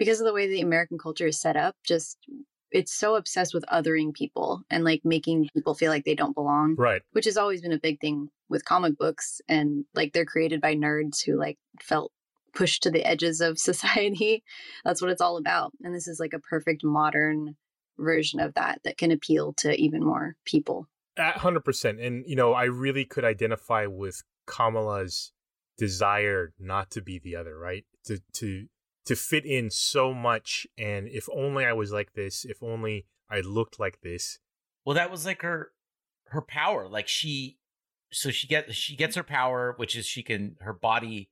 because 0.00 0.18
of 0.18 0.24
the 0.24 0.32
way 0.32 0.48
the 0.48 0.62
American 0.62 0.96
culture 0.96 1.26
is 1.26 1.38
set 1.38 1.58
up, 1.58 1.76
just 1.84 2.16
it's 2.72 2.90
so 2.90 3.16
obsessed 3.16 3.52
with 3.52 3.66
othering 3.70 4.14
people 4.14 4.62
and 4.70 4.82
like 4.82 5.02
making 5.04 5.46
people 5.52 5.74
feel 5.74 5.90
like 5.90 6.06
they 6.06 6.14
don't 6.14 6.34
belong. 6.34 6.74
Right. 6.78 7.02
Which 7.12 7.26
has 7.26 7.36
always 7.36 7.60
been 7.60 7.72
a 7.72 7.78
big 7.78 8.00
thing 8.00 8.30
with 8.48 8.64
comic 8.64 8.96
books 8.96 9.42
and 9.46 9.84
like 9.94 10.14
they're 10.14 10.24
created 10.24 10.62
by 10.62 10.74
nerds 10.74 11.22
who 11.22 11.38
like 11.38 11.58
felt 11.82 12.12
pushed 12.54 12.82
to 12.84 12.90
the 12.90 13.04
edges 13.04 13.42
of 13.42 13.58
society. 13.58 14.42
That's 14.86 15.02
what 15.02 15.10
it's 15.10 15.20
all 15.20 15.36
about. 15.36 15.72
And 15.82 15.94
this 15.94 16.08
is 16.08 16.18
like 16.18 16.32
a 16.32 16.38
perfect 16.40 16.82
modern 16.82 17.56
version 17.98 18.40
of 18.40 18.54
that 18.54 18.80
that 18.84 18.96
can 18.96 19.10
appeal 19.10 19.52
to 19.58 19.78
even 19.78 20.02
more 20.02 20.34
people. 20.46 20.88
At 21.18 21.36
100%. 21.36 22.02
And, 22.02 22.24
you 22.26 22.36
know, 22.36 22.54
I 22.54 22.64
really 22.64 23.04
could 23.04 23.26
identify 23.26 23.84
with 23.84 24.22
Kamala's 24.46 25.32
desire 25.76 26.54
not 26.58 26.90
to 26.92 27.02
be 27.02 27.18
the 27.18 27.36
other, 27.36 27.58
right? 27.58 27.84
To, 28.06 28.22
to, 28.34 28.66
to 29.06 29.16
fit 29.16 29.44
in 29.44 29.70
so 29.70 30.12
much 30.12 30.66
and 30.78 31.08
if 31.08 31.28
only 31.34 31.64
I 31.64 31.72
was 31.72 31.92
like 31.92 32.14
this, 32.14 32.44
if 32.44 32.62
only 32.62 33.06
I 33.30 33.40
looked 33.40 33.78
like 33.80 34.00
this. 34.02 34.38
Well, 34.84 34.94
that 34.94 35.10
was 35.10 35.26
like 35.26 35.42
her 35.42 35.70
her 36.26 36.42
power. 36.42 36.88
Like 36.88 37.08
she 37.08 37.58
so 38.12 38.30
she 38.30 38.46
gets 38.46 38.74
she 38.74 38.96
gets 38.96 39.16
her 39.16 39.22
power, 39.22 39.74
which 39.76 39.96
is 39.96 40.06
she 40.06 40.22
can 40.22 40.56
her 40.60 40.72
body 40.72 41.30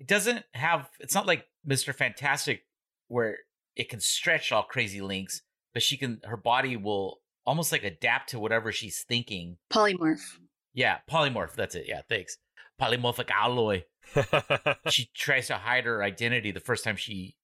it 0.00 0.06
doesn't 0.06 0.44
have 0.54 0.90
it's 1.00 1.14
not 1.14 1.26
like 1.26 1.46
Mr. 1.66 1.94
Fantastic 1.94 2.64
where 3.08 3.38
it 3.76 3.88
can 3.88 4.00
stretch 4.00 4.52
all 4.52 4.62
crazy 4.62 5.00
links, 5.00 5.42
but 5.72 5.82
she 5.82 5.96
can 5.96 6.20
her 6.24 6.36
body 6.36 6.76
will 6.76 7.20
almost 7.46 7.72
like 7.72 7.84
adapt 7.84 8.30
to 8.30 8.38
whatever 8.38 8.72
she's 8.72 9.02
thinking. 9.02 9.58
Polymorph. 9.72 10.38
Yeah, 10.72 10.98
polymorph. 11.10 11.54
That's 11.54 11.74
it. 11.74 11.84
Yeah, 11.86 12.02
thanks. 12.08 12.38
Polymorphic 12.80 13.30
alloy. 13.30 13.84
she 14.90 15.08
tries 15.14 15.48
to 15.48 15.54
hide 15.54 15.84
her 15.84 16.02
identity 16.02 16.50
the 16.50 16.60
first 16.60 16.84
time 16.84 16.96
she 16.96 17.36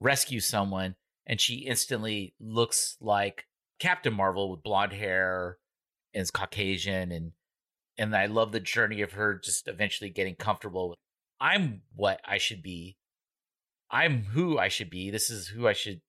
rescues 0.00 0.46
someone, 0.46 0.96
and 1.26 1.40
she 1.40 1.56
instantly 1.56 2.34
looks 2.40 2.96
like 3.00 3.46
Captain 3.78 4.12
Marvel 4.12 4.50
with 4.50 4.62
blonde 4.62 4.92
hair 4.92 5.58
and 6.14 6.22
is 6.22 6.30
Caucasian, 6.30 7.12
and 7.12 7.32
and 7.98 8.16
I 8.16 8.26
love 8.26 8.52
the 8.52 8.60
journey 8.60 9.02
of 9.02 9.12
her 9.12 9.34
just 9.34 9.68
eventually 9.68 10.10
getting 10.10 10.34
comfortable 10.34 10.90
with 10.90 10.98
I'm 11.40 11.82
what 11.94 12.20
I 12.24 12.38
should 12.38 12.62
be. 12.62 12.96
I'm 13.90 14.24
who 14.24 14.58
I 14.58 14.68
should 14.68 14.90
be. 14.90 15.10
This 15.10 15.30
is 15.30 15.48
who 15.48 15.66
I 15.66 15.72
should 15.72 16.00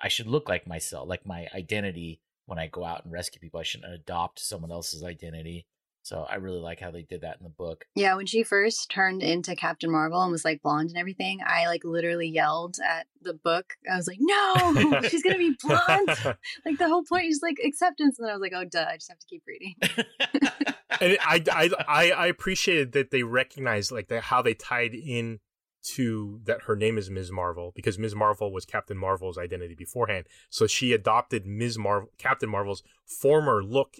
I 0.00 0.08
should 0.08 0.26
look 0.26 0.48
like 0.48 0.66
myself, 0.66 1.08
like 1.08 1.24
my 1.24 1.46
identity 1.54 2.20
when 2.46 2.58
I 2.58 2.66
go 2.66 2.84
out 2.84 3.04
and 3.04 3.12
rescue 3.12 3.40
people. 3.40 3.60
I 3.60 3.62
shouldn't 3.62 3.92
adopt 3.92 4.40
someone 4.40 4.72
else's 4.72 5.04
identity. 5.04 5.66
So 6.02 6.26
I 6.28 6.36
really 6.36 6.58
like 6.58 6.80
how 6.80 6.90
they 6.90 7.02
did 7.02 7.20
that 7.20 7.36
in 7.38 7.44
the 7.44 7.50
book. 7.50 7.84
Yeah, 7.94 8.16
when 8.16 8.26
she 8.26 8.42
first 8.42 8.90
turned 8.90 9.22
into 9.22 9.54
Captain 9.54 9.90
Marvel 9.90 10.20
and 10.20 10.32
was 10.32 10.44
like 10.44 10.60
blonde 10.60 10.90
and 10.90 10.98
everything, 10.98 11.40
I 11.46 11.66
like 11.66 11.84
literally 11.84 12.28
yelled 12.28 12.76
at 12.86 13.06
the 13.22 13.34
book. 13.34 13.74
I 13.90 13.96
was 13.96 14.08
like, 14.08 14.18
"No, 14.20 15.00
she's 15.08 15.22
gonna 15.22 15.38
be 15.38 15.56
blonde!" 15.62 16.08
like 16.66 16.78
the 16.78 16.88
whole 16.88 17.04
point 17.04 17.26
is 17.26 17.40
like 17.42 17.58
acceptance, 17.64 18.18
and 18.18 18.26
then 18.26 18.32
I 18.32 18.36
was 18.36 18.42
like, 18.42 18.52
"Oh, 18.54 18.64
duh! 18.64 18.86
I 18.88 18.96
just 18.96 19.10
have 19.10 19.18
to 19.20 19.26
keep 19.26 19.44
reading." 19.46 19.74
and 21.00 21.18
I, 21.20 21.42
I, 21.52 21.70
I, 21.86 22.10
I 22.10 22.26
appreciated 22.26 22.92
that 22.92 23.10
they 23.12 23.22
recognized 23.22 23.92
like 23.92 24.08
the, 24.08 24.20
how 24.20 24.42
they 24.42 24.54
tied 24.54 24.94
in 24.94 25.38
to 25.82 26.40
that 26.44 26.62
her 26.62 26.76
name 26.76 26.96
is 26.96 27.10
Ms. 27.10 27.32
Marvel 27.32 27.72
because 27.74 27.98
Ms. 27.98 28.14
Marvel 28.14 28.52
was 28.52 28.64
Captain 28.64 28.96
Marvel's 28.96 29.38
identity 29.38 29.74
beforehand. 29.74 30.26
So 30.48 30.66
she 30.66 30.92
adopted 30.92 31.46
Ms. 31.46 31.78
Marvel, 31.78 32.08
Captain 32.18 32.48
Marvel's 32.48 32.82
former 33.04 33.64
look 33.64 33.96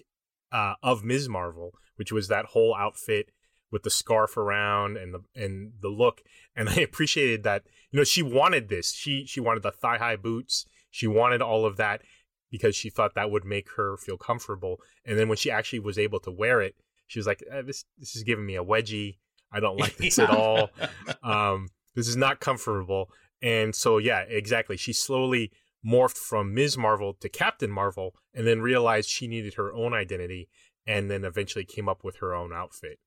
uh, 0.53 0.75
of 0.81 1.03
Ms. 1.03 1.27
Marvel, 1.27 1.73
which 1.97 2.11
was 2.11 2.29
that 2.29 2.45
whole 2.45 2.75
outfit 2.75 3.31
with 3.71 3.83
the 3.83 3.89
scarf 3.89 4.37
around 4.37 4.97
and 4.97 5.13
the 5.13 5.21
and 5.35 5.73
the 5.81 5.89
look. 5.89 6.21
And 6.55 6.69
I 6.69 6.75
appreciated 6.75 7.43
that. 7.43 7.63
You 7.91 7.97
know, 7.97 8.03
she 8.05 8.21
wanted 8.21 8.69
this. 8.69 8.93
She 8.93 9.25
she 9.25 9.41
wanted 9.41 9.63
the 9.63 9.71
thigh 9.71 9.97
high 9.97 10.15
boots. 10.15 10.65
She 10.89 11.07
wanted 11.07 11.41
all 11.41 11.65
of 11.65 11.77
that 11.77 12.03
because 12.51 12.75
she 12.75 12.89
thought 12.89 13.15
that 13.15 13.31
would 13.31 13.43
make 13.43 13.67
her 13.77 13.97
feel 13.97 14.15
comfortable. 14.15 14.79
And 15.05 15.17
then 15.17 15.27
when 15.27 15.37
she 15.37 15.49
actually 15.49 15.79
was 15.79 15.97
able 15.97 16.19
to 16.21 16.31
wear 16.31 16.61
it, 16.61 16.75
she 17.07 17.19
was 17.19 17.25
like, 17.27 17.43
eh, 17.51 17.63
"This 17.63 17.85
this 17.97 18.15
is 18.15 18.23
giving 18.23 18.45
me 18.45 18.55
a 18.55 18.63
wedgie. 18.63 19.17
I 19.51 19.59
don't 19.59 19.79
like 19.79 19.97
this 19.97 20.19
at 20.19 20.29
all. 20.29 20.69
Um, 21.23 21.69
this 21.95 22.07
is 22.07 22.15
not 22.15 22.39
comfortable." 22.39 23.09
And 23.41 23.75
so, 23.75 23.97
yeah, 23.97 24.21
exactly. 24.21 24.77
She 24.77 24.93
slowly 24.93 25.51
morphed 25.85 26.17
from 26.17 26.53
Ms. 26.53 26.77
Marvel 26.77 27.13
to 27.19 27.29
Captain 27.29 27.71
Marvel, 27.71 28.15
and 28.33 28.47
then 28.47 28.61
realized 28.61 29.09
she 29.09 29.27
needed 29.27 29.55
her 29.55 29.73
own 29.73 29.93
identity, 29.93 30.49
and 30.87 31.09
then 31.09 31.23
eventually 31.23 31.65
came 31.65 31.89
up 31.89 32.03
with 32.03 32.17
her 32.17 32.33
own 32.33 32.53
outfit. 32.53 32.99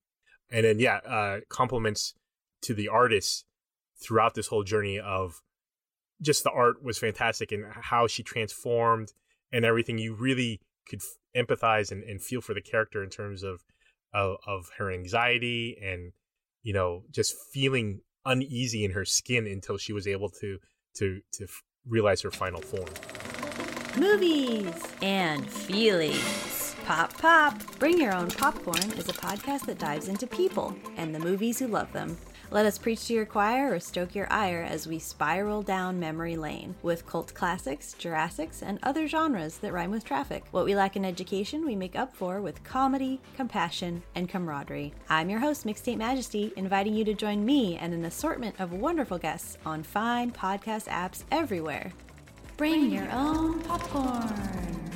And 0.51 0.65
then, 0.65 0.79
yeah, 0.79 0.97
uh, 0.99 1.41
compliments 1.49 2.15
to 2.63 2.75
the 2.75 2.89
artists 2.89 3.45
throughout 4.01 4.35
this 4.35 4.49
whole 4.49 4.63
journey 4.63 4.99
of 4.99 5.43
just 6.21 6.45
the 6.45 6.51
art 6.51 6.83
was 6.83 6.99
fantastic 6.99 7.53
and 7.53 7.65
how 7.73 8.07
she 8.07 8.23
transformed 8.23 9.13
and 9.53 9.65
everything. 9.65 9.99
You 9.99 10.15
really 10.15 10.61
could 10.89 11.01
f- 11.03 11.47
empathize 11.47 11.91
and, 11.91 12.03
and 12.05 12.23
feel 12.23 12.41
for 12.41 12.55
the 12.55 12.61
character 12.61 13.03
in 13.03 13.11
terms 13.11 13.43
of, 13.43 13.65
of 14.15 14.37
of 14.47 14.71
her 14.79 14.91
anxiety 14.91 15.77
and 15.83 16.13
you 16.63 16.73
know 16.73 17.03
just 17.11 17.35
feeling 17.53 18.01
uneasy 18.25 18.85
in 18.85 18.93
her 18.93 19.05
skin 19.05 19.47
until 19.47 19.77
she 19.77 19.93
was 19.93 20.07
able 20.07 20.29
to 20.29 20.59
to 20.95 21.21
to 21.33 21.47
realize 21.89 22.21
her 22.23 22.31
final 22.31 22.61
form. 22.61 22.89
Movies 23.99 24.75
and 25.03 25.49
feelings. 25.51 26.77
Pop 26.85 27.17
Pop. 27.19 27.55
Bring 27.79 28.01
Your 28.01 28.15
Own 28.15 28.31
Popcorn 28.31 28.93
is 28.93 29.09
a 29.09 29.13
podcast 29.13 29.67
that 29.67 29.79
dives 29.79 30.09
into 30.09 30.27
people 30.27 30.77
and 30.97 31.15
the 31.15 31.19
movies 31.19 31.59
who 31.59 31.67
love 31.67 31.93
them. 31.93 32.17
Let 32.53 32.65
us 32.65 32.79
preach 32.79 33.07
to 33.07 33.13
your 33.13 33.27
choir 33.27 33.75
or 33.75 33.81
stoke 33.81 34.15
your 34.15 34.33
ire 34.33 34.63
as 34.63 34.87
we 34.87 35.01
spiral 35.01 35.63
down 35.63 35.99
memory 35.99 36.37
lane 36.37 36.77
with 36.81 37.05
cult 37.05 37.35
classics, 37.35 37.93
Jurassics, 37.95 38.63
and 38.63 38.79
other 38.85 39.09
genres 39.09 39.59
that 39.59 39.73
rhyme 39.73 39.91
with 39.91 40.05
traffic. 40.05 40.45
What 40.53 40.65
we 40.65 40.77
lack 40.77 40.95
in 40.95 41.05
education, 41.05 41.67
we 41.67 41.75
make 41.75 41.97
up 41.97 42.15
for 42.15 42.41
with 42.41 42.63
comedy, 42.63 43.21
compassion, 43.35 44.01
and 44.15 44.29
camaraderie. 44.29 44.95
I'm 45.09 45.29
your 45.29 45.41
host, 45.41 45.67
Mixtape 45.67 45.97
Majesty, 45.97 46.53
inviting 46.55 46.95
you 46.95 47.05
to 47.07 47.15
join 47.15 47.45
me 47.45 47.79
and 47.79 47.93
an 47.93 48.05
assortment 48.05 48.55
of 48.61 48.73
wonderful 48.73 49.19
guests 49.19 49.59
on 49.67 49.83
fine 49.83 50.31
podcast 50.31 50.87
apps 50.87 51.25
everywhere. 51.33 51.93
Bring 52.57 52.93
your 52.93 53.11
own 53.11 53.61
popcorn. 53.63 54.87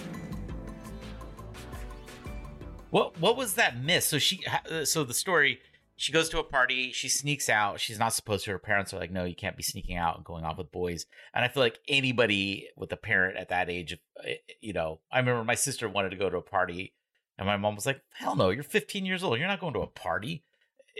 What 2.90 3.21
what 3.21 3.37
was 3.37 3.54
that 3.54 3.80
miss? 3.80 4.07
So 4.07 4.19
she 4.19 4.40
uh, 4.71 4.85
so 4.85 5.04
the 5.04 5.14
story 5.14 5.61
she 6.00 6.12
goes 6.12 6.30
to 6.30 6.38
a 6.38 6.42
party, 6.42 6.92
she 6.92 7.11
sneaks 7.11 7.50
out. 7.50 7.78
She's 7.78 7.99
not 7.99 8.14
supposed 8.14 8.47
to. 8.47 8.52
Her 8.52 8.59
parents 8.59 8.95
are 8.95 8.99
like, 8.99 9.11
"No, 9.11 9.25
you 9.25 9.35
can't 9.35 9.54
be 9.57 9.62
sneaking 9.62 9.99
out 9.99 10.16
and 10.16 10.25
going 10.25 10.45
off 10.45 10.57
with 10.57 10.73
boys." 10.73 11.04
And 11.35 11.45
I 11.45 11.49
feel 11.49 11.62
like 11.62 11.78
anybody 11.88 12.69
with 12.75 12.90
a 12.90 12.97
parent 12.97 13.37
at 13.37 13.50
that 13.50 13.69
age, 13.69 13.99
eh, 14.25 14.37
you 14.62 14.73
know, 14.73 15.00
I 15.12 15.19
remember 15.19 15.45
my 15.45 15.57
sister 15.57 15.90
wanted 15.90 16.09
to 16.12 16.16
go 16.16 16.30
to 16.30 16.38
a 16.38 16.42
party, 16.42 16.95
and 17.37 17.47
my 17.47 17.59
mom 17.59 17.75
was 17.75 17.85
like, 17.85 18.00
"Hell 18.14 18.35
no, 18.35 18.49
you're 18.49 18.62
15 18.62 19.04
years 19.04 19.23
old. 19.23 19.38
You're 19.38 19.47
not 19.47 19.61
going 19.61 19.75
to 19.75 19.80
a 19.80 19.87
party." 19.87 20.42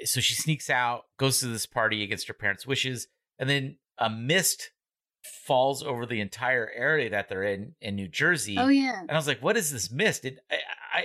So 0.05 0.21
she 0.21 0.35
sneaks 0.35 0.69
out, 0.69 1.07
goes 1.17 1.41
to 1.41 1.47
this 1.47 1.65
party 1.65 2.03
against 2.03 2.29
her 2.29 2.35
parents' 2.35 2.67
wishes, 2.67 3.09
and 3.39 3.49
then 3.49 3.79
a 3.97 4.11
mist 4.11 4.71
falls 5.23 5.83
over 5.83 6.05
the 6.05 6.21
entire 6.21 6.71
area 6.77 7.09
that 7.09 7.31
they're 7.31 7.43
in 7.43 7.75
in 7.81 7.97
New 7.97 8.09
Jersey. 8.09 8.59
oh 8.59 8.69
yeah, 8.69 9.01
And 9.01 9.13
I 9.13 9.17
was 9.17 9.27
like, 9.27 9.43
"What 9.43 9.57
is 9.57 9.73
this 9.73 9.91
mist?" 9.91 10.27
It, 10.27 10.41
I, 10.51 10.57
I 10.93 11.05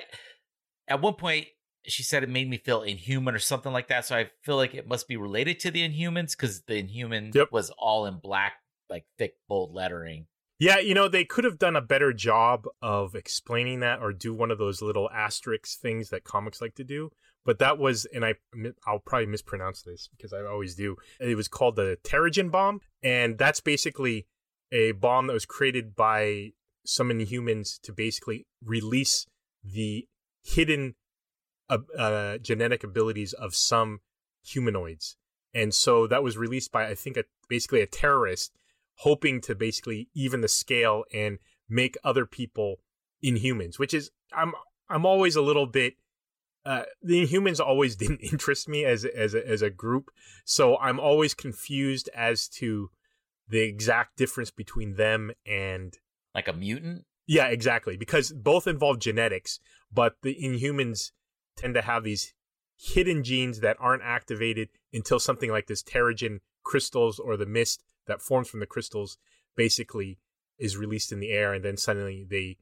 at 0.89 1.01
one 1.01 1.13
point 1.13 1.47
she 1.87 2.03
said 2.03 2.23
it 2.23 2.29
made 2.29 2.49
me 2.49 2.57
feel 2.57 2.81
inhuman 2.81 3.35
or 3.35 3.39
something 3.39 3.71
like 3.71 3.87
that. 3.87 4.05
So 4.05 4.15
I 4.15 4.29
feel 4.41 4.55
like 4.55 4.73
it 4.73 4.87
must 4.87 5.07
be 5.07 5.17
related 5.17 5.59
to 5.61 5.71
the 5.71 5.87
Inhumans 5.87 6.31
because 6.31 6.63
the 6.63 6.77
Inhuman 6.77 7.31
Yep. 7.33 7.51
was 7.51 7.69
all 7.77 8.05
in 8.05 8.19
black, 8.19 8.53
like 8.89 9.05
thick, 9.17 9.35
bold 9.47 9.73
lettering. 9.73 10.27
Yeah, 10.57 10.79
you 10.79 10.93
know, 10.93 11.09
they 11.09 11.25
could 11.25 11.43
have 11.43 11.59
done 11.59 11.75
a 11.75 11.81
better 11.81 12.13
job 12.13 12.65
of 12.81 13.13
explaining 13.13 13.81
that 13.81 13.99
or 13.99 14.13
do 14.13 14.33
one 14.33 14.51
of 14.51 14.57
those 14.57 14.81
little 14.81 15.09
asterisk 15.11 15.79
things 15.81 16.09
that 16.09 16.23
comics 16.23 16.61
like 16.61 16.75
to 16.75 16.83
do. 16.83 17.11
But 17.43 17.59
that 17.59 17.77
was, 17.77 18.05
and 18.13 18.25
I, 18.25 18.35
I'll 18.87 18.99
probably 18.99 19.27
mispronounce 19.27 19.83
this 19.83 20.09
because 20.15 20.33
I 20.33 20.43
always 20.45 20.73
do. 20.75 20.95
It 21.19 21.35
was 21.35 21.47
called 21.47 21.75
the 21.75 21.97
Terrigen 22.03 22.49
bomb. 22.51 22.79
And 23.03 23.37
that's 23.37 23.59
basically 23.59 24.27
a 24.71 24.93
bomb 24.93 25.27
that 25.27 25.33
was 25.33 25.45
created 25.45 25.95
by 25.95 26.53
some 26.85 27.09
Inhumans 27.09 27.79
to 27.81 27.91
basically 27.91 28.47
release 28.63 29.27
the 29.63 30.07
hidden 30.43 30.95
uh, 31.69 31.77
uh, 31.97 32.37
genetic 32.37 32.83
abilities 32.83 33.33
of 33.33 33.55
some 33.55 33.99
humanoids. 34.43 35.17
And 35.53 35.73
so 35.73 36.05
that 36.07 36.23
was 36.23 36.37
released 36.37 36.71
by, 36.71 36.87
I 36.87 36.95
think, 36.95 37.17
a, 37.17 37.23
basically 37.47 37.81
a 37.81 37.87
terrorist 37.87 38.51
hoping 38.99 39.41
to 39.41 39.55
basically 39.55 40.09
even 40.13 40.41
the 40.41 40.47
scale 40.47 41.03
and 41.13 41.39
make 41.69 41.95
other 42.03 42.25
people 42.25 42.77
inhumans, 43.23 43.79
which 43.79 43.93
is 43.93 44.11
I'm 44.33 44.53
I'm 44.89 45.05
always 45.05 45.35
a 45.35 45.41
little 45.41 45.65
bit 45.65 45.95
uh, 46.65 46.83
the 47.01 47.25
Inhumans 47.25 47.59
always 47.59 47.95
didn't 48.01 48.21
interest 48.21 48.67
me 48.67 48.85
as 48.85 49.05
as 49.05 49.33
a, 49.33 49.47
as 49.47 49.61
a 49.61 49.69
group, 49.69 50.11
so 50.43 50.77
I'm 50.77 50.99
always 50.99 51.33
confused 51.33 52.09
as 52.15 52.47
to 52.49 52.89
the 53.47 53.59
exact 53.59 54.17
difference 54.17 54.51
between 54.51 54.95
them 54.95 55.31
and 55.45 55.97
Like 56.33 56.47
a 56.47 56.53
mutant? 56.53 57.05
yeah, 57.27 57.47
exactly, 57.47 57.97
because 57.97 58.31
both 58.31 58.67
involve 58.67 58.99
genetics, 58.99 59.59
but 59.91 60.15
the 60.23 60.35
Inhumans 60.41 61.11
tend 61.55 61.73
to 61.75 61.81
have 61.81 62.03
these 62.03 62.33
hidden 62.77 63.23
genes 63.23 63.61
that 63.61 63.77
aren't 63.79 64.03
activated 64.03 64.69
until 64.93 65.19
something 65.19 65.49
like 65.49 65.67
this 65.67 65.83
Terrigen 65.83 66.39
crystals 66.63 67.19
or 67.19 67.37
the 67.37 67.45
mist 67.45 67.83
that 68.07 68.21
forms 68.21 68.49
from 68.49 68.59
the 68.59 68.65
crystals 68.65 69.17
basically 69.55 70.19
is 70.59 70.77
released 70.77 71.11
in 71.11 71.19
the 71.19 71.31
air, 71.31 71.53
and 71.53 71.63
then 71.63 71.77
suddenly 71.77 72.25
they 72.29 72.57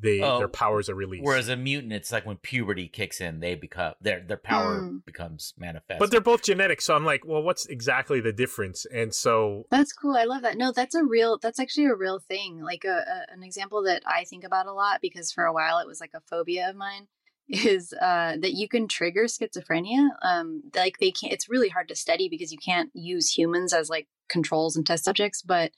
they 0.00 0.20
Oh, 0.20 0.38
their 0.38 0.48
powers 0.48 0.88
are 0.88 0.94
released. 0.94 1.24
Whereas 1.24 1.48
a 1.48 1.56
mutant, 1.56 1.92
it's 1.92 2.12
like 2.12 2.24
when 2.24 2.36
puberty 2.36 2.86
kicks 2.86 3.20
in, 3.20 3.40
they 3.40 3.54
become 3.56 3.94
their 4.00 4.20
their 4.20 4.36
power 4.36 4.82
Mm. 4.82 5.04
becomes 5.04 5.54
manifest. 5.58 5.98
but 5.98 6.10
they're 6.10 6.20
both 6.20 6.42
genetic, 6.42 6.80
so 6.80 6.94
I'm 6.94 7.04
like, 7.04 7.26
well, 7.26 7.42
what's 7.42 7.66
exactly 7.66 8.20
the 8.20 8.32
difference? 8.32 8.86
And 8.86 9.12
so 9.14 9.66
That's 9.70 9.92
cool. 9.92 10.16
I 10.16 10.24
love 10.24 10.42
that. 10.42 10.56
No, 10.56 10.70
that's 10.72 10.94
a 10.94 11.04
real. 11.04 11.38
That's 11.38 11.58
actually 11.58 11.86
a 11.86 11.94
real 11.96 12.20
thing. 12.20 12.62
Like 12.62 12.84
a, 12.84 13.04
a 13.28 13.32
an 13.32 13.42
example 13.42 13.82
that 13.84 14.02
I 14.06 14.24
think 14.24 14.44
about 14.44 14.66
a 14.66 14.72
lot 14.72 15.00
because 15.00 15.32
for 15.32 15.44
a 15.44 15.52
while 15.52 15.78
it 15.80 15.86
was 15.86 16.00
like 16.00 16.12
a 16.14 16.20
phobia 16.20 16.70
of 16.70 16.76
mine. 16.76 17.08
Is 17.48 17.94
uh, 17.94 18.36
that 18.40 18.52
you 18.52 18.68
can 18.68 18.88
trigger 18.88 19.24
schizophrenia? 19.24 20.08
Um, 20.22 20.64
like 20.74 20.98
they 20.98 21.10
can't. 21.10 21.32
It's 21.32 21.48
really 21.48 21.70
hard 21.70 21.88
to 21.88 21.94
study 21.94 22.28
because 22.28 22.52
you 22.52 22.58
can't 22.58 22.90
use 22.92 23.36
humans 23.36 23.72
as 23.72 23.88
like 23.88 24.06
controls 24.28 24.76
and 24.76 24.86
test 24.86 25.04
subjects. 25.04 25.40
But 25.40 25.72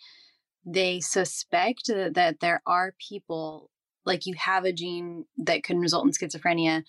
they 0.64 1.00
suspect 1.00 1.86
that, 1.86 2.14
that 2.14 2.40
there 2.40 2.60
are 2.66 2.94
people 2.98 3.70
like 4.04 4.26
you 4.26 4.34
have 4.34 4.64
a 4.64 4.72
gene 4.72 5.26
that 5.38 5.62
can 5.62 5.78
result 5.78 6.06
in 6.06 6.10
schizophrenia, 6.10 6.82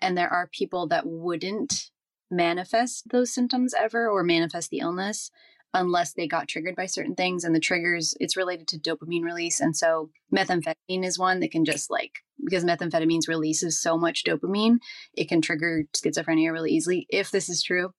and 0.00 0.18
there 0.18 0.32
are 0.32 0.48
people 0.52 0.86
that 0.88 1.06
wouldn't 1.06 1.90
manifest 2.30 3.08
those 3.10 3.32
symptoms 3.32 3.72
ever 3.72 4.08
or 4.08 4.22
manifest 4.22 4.70
the 4.70 4.80
illness 4.80 5.30
unless 5.74 6.12
they 6.14 6.26
got 6.26 6.48
triggered 6.48 6.76
by 6.76 6.86
certain 6.86 7.14
things 7.14 7.44
and 7.44 7.54
the 7.54 7.60
triggers 7.60 8.14
it's 8.20 8.36
related 8.36 8.66
to 8.66 8.78
dopamine 8.78 9.22
release 9.24 9.60
and 9.60 9.76
so 9.76 10.10
methamphetamine 10.34 11.04
is 11.04 11.18
one 11.18 11.40
that 11.40 11.50
can 11.50 11.64
just 11.64 11.90
like 11.90 12.12
because 12.44 12.64
methamphetamine 12.64 13.26
releases 13.28 13.80
so 13.80 13.98
much 13.98 14.24
dopamine 14.24 14.76
it 15.14 15.28
can 15.28 15.42
trigger 15.42 15.84
schizophrenia 15.94 16.52
really 16.52 16.70
easily 16.70 17.06
if 17.10 17.30
this 17.30 17.48
is 17.48 17.62
true. 17.62 17.90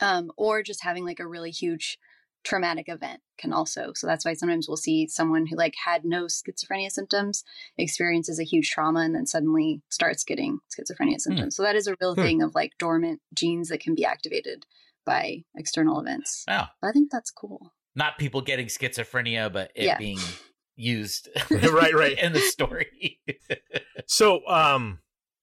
Um, 0.00 0.32
or 0.36 0.62
just 0.64 0.82
having 0.82 1.04
like 1.04 1.20
a 1.20 1.26
really 1.28 1.50
huge 1.50 1.96
traumatic 2.44 2.86
event 2.88 3.20
can 3.38 3.52
also 3.52 3.92
so 3.94 4.06
that's 4.06 4.24
why 4.24 4.34
sometimes 4.34 4.66
we'll 4.66 4.76
see 4.76 5.06
someone 5.06 5.46
who 5.46 5.54
like 5.54 5.74
had 5.84 6.04
no 6.04 6.24
schizophrenia 6.24 6.90
symptoms 6.90 7.44
experiences 7.78 8.40
a 8.40 8.44
huge 8.44 8.70
trauma 8.70 9.00
and 9.00 9.14
then 9.14 9.26
suddenly 9.26 9.80
starts 9.90 10.24
getting 10.24 10.58
schizophrenia 10.76 11.20
symptoms. 11.20 11.54
So 11.54 11.62
that 11.62 11.76
is 11.76 11.86
a 11.86 11.94
real 12.00 12.14
Hmm. 12.16 12.22
thing 12.22 12.42
of 12.42 12.54
like 12.54 12.72
dormant 12.78 13.20
genes 13.32 13.68
that 13.68 13.80
can 13.80 13.94
be 13.94 14.04
activated 14.04 14.64
by 15.04 15.42
external 15.56 16.00
events 16.00 16.44
wow. 16.48 16.68
I 16.82 16.92
think 16.92 17.10
that's 17.10 17.30
cool. 17.30 17.72
not 17.94 18.18
people 18.18 18.40
getting 18.40 18.66
schizophrenia, 18.66 19.52
but 19.52 19.70
it 19.74 19.84
Yeah. 19.84 19.98
being 19.98 20.18
used 20.76 21.28
Right, 21.50 21.94
right. 21.94 22.18
in 22.22 22.32
the 22.32 22.40
story. 22.40 23.20
So, 24.06 24.46
um, 24.46 24.98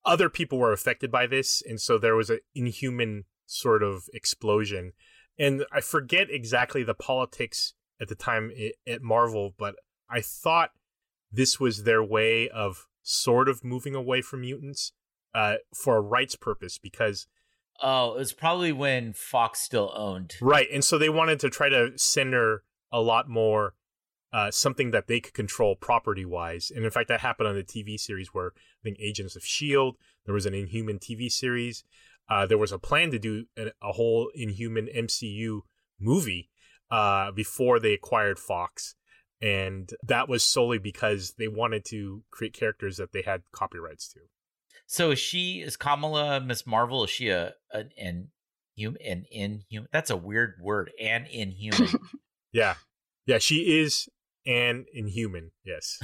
other 0.06 0.30
people 0.30 0.58
were 0.60 0.74
affected 0.74 1.12
by 1.12 1.28
this, 1.28 1.62
and 1.66 1.80
so 1.80 1.98
there 1.98 2.16
was 2.16 2.30
an 2.30 2.40
inhuman 2.54 3.24
sort 3.46 3.82
of 3.84 4.04
explosion. 4.14 4.94
And 5.38 5.66
I 5.72 5.82
forget 5.82 6.28
exactly 6.30 6.84
the 6.84 6.94
politics 6.94 7.74
at 8.02 8.10
the 8.10 8.16
time 8.16 8.52
at 8.88 9.02
Marvel, 9.02 9.56
but 9.58 9.76
I 10.10 10.22
thought 10.22 10.72
this 11.32 11.60
was 11.60 11.84
their 11.84 12.04
way 12.04 12.50
of 12.50 12.88
sort 13.02 13.48
of 13.50 13.64
moving 13.64 13.96
away 13.96 14.22
from 14.22 14.42
mutants 14.42 14.92
uh, 15.34 15.56
for 15.74 15.98
a 15.98 16.02
rights 16.02 16.36
purpose 16.36 16.78
because 16.78 17.28
oh, 17.82 18.16
it 18.16 18.20
was 18.20 18.34
probably 18.34 18.72
when 18.72 19.14
Fox 19.14 19.60
still 19.60 19.92
owned. 19.96 20.36
Right. 20.42 20.68
And 20.72 20.84
so 20.84 20.98
they 20.98 21.10
wanted 21.10 21.40
to 21.42 21.50
try 21.50 21.70
to 21.70 21.92
center 21.98 22.64
a 22.92 23.02
lot 23.02 23.30
more 23.30 23.74
uh, 24.32 24.52
something 24.52 24.92
that 24.92 25.08
they 25.08 25.20
could 25.20 25.34
control 25.34 25.76
property 25.76 26.26
wise. 26.26 26.72
And 26.74 26.86
in 26.86 26.92
fact, 26.92 27.08
that 27.08 27.22
happened 27.22 27.50
on 27.50 27.56
the 27.56 27.64
TV 27.64 28.00
series 28.00 28.30
where 28.34 28.54
I 28.56 28.82
think 28.84 28.98
Agents 29.00 29.36
of 29.36 29.42
S.H.I.E.L.D., 29.42 29.98
there 30.26 30.36
was 30.36 30.46
an 30.46 30.54
Inhuman 30.54 31.00
TV 31.00 31.32
series. 31.32 31.84
Uh, 32.30 32.46
there 32.46 32.58
was 32.58 32.72
a 32.72 32.78
plan 32.78 33.10
to 33.12 33.20
do 33.20 33.46
a, 33.58 33.72
a 33.82 33.92
whole 33.94 34.30
Inhuman 34.36 34.88
MCU 34.96 35.62
movie 36.00 36.50
uh, 36.92 37.32
before 37.32 37.80
they 37.80 37.94
acquired 37.94 38.38
Fox. 38.38 38.96
And 39.42 39.90
that 40.04 40.28
was 40.28 40.44
solely 40.44 40.78
because 40.78 41.34
they 41.38 41.48
wanted 41.48 41.86
to 41.86 42.24
create 42.30 42.54
characters 42.54 42.98
that 42.98 43.14
they 43.14 43.22
had 43.22 43.44
copyrights 43.52 44.10
to. 44.10 44.20
So 44.92 45.12
is 45.12 45.20
she 45.20 45.62
is 45.62 45.78
Kamala 45.78 46.42
Miss 46.42 46.66
Marvel? 46.66 47.04
Is 47.04 47.12
she 47.12 47.30
a 47.30 47.54
an 47.72 47.92
an 47.96 48.30
human 48.76 49.00
an 49.04 49.26
inhuman? 49.32 49.88
That's 49.94 50.10
a 50.10 50.18
weird 50.18 50.56
word. 50.62 50.92
An 51.00 51.28
inhuman. 51.28 51.94
Yeah. 52.52 52.76
Yeah, 53.28 53.38
she 53.38 53.80
is 53.80 54.10
an 54.48 54.86
Inhuman. 54.92 55.52
Yes. 55.64 56.00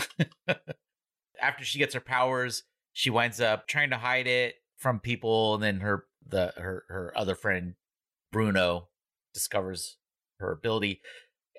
After 1.42 1.66
she 1.66 1.80
gets 1.80 1.96
her 1.96 2.00
powers, 2.00 2.62
she 2.94 3.10
winds 3.10 3.42
up 3.42 3.68
trying 3.68 3.90
to 3.90 3.98
hide 3.98 4.28
it 4.28 4.54
from 4.78 5.00
people, 5.00 5.56
and 5.56 5.64
then 5.64 5.80
her 5.80 6.06
the 6.24 6.54
her 6.56 6.84
her 6.88 7.14
other 7.16 7.34
friend 7.34 7.74
Bruno 8.32 8.90
discovers 9.34 9.98
her 10.40 10.52
ability, 10.52 11.02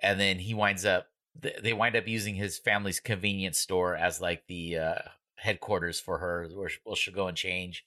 and 0.01 0.21
then 0.21 0.39
he 0.39 0.55
winds 0.55 0.85
up 0.85 1.09
they 1.35 1.73
wind 1.73 1.97
up 1.97 2.07
using 2.07 2.37
his 2.37 2.61
family's 2.61 3.01
convenience 3.01 3.59
store 3.59 3.97
as 3.97 4.21
like 4.21 4.47
the 4.47 4.79
uh, 4.79 4.99
headquarters 5.37 6.01
for 6.01 6.19
her, 6.19 6.49
where 6.55 6.97
she'll 6.97 7.15
go 7.15 7.29
and 7.29 7.37
change. 7.37 7.85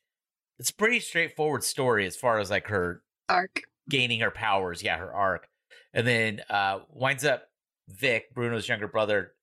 It's 0.60 0.70
a 0.70 0.76
pretty 0.76 1.00
straightforward 1.00 1.64
story 1.64 2.06
as 2.06 2.16
far 2.16 2.40
as 2.40 2.50
like 2.50 2.68
her 2.68 3.02
Arc. 3.30 3.64
gaining 3.90 4.20
her 4.22 4.32
powers. 4.32 4.84
Yeah, 4.84 4.98
her 4.98 5.14
arc, 5.14 5.48
and 5.94 6.06
then 6.06 6.42
uh 6.50 6.80
winds 6.90 7.26
up 7.26 7.44
Vic, 7.88 8.34
Bruno's 8.34 8.68
younger 8.68 8.88
brother, 8.88 9.34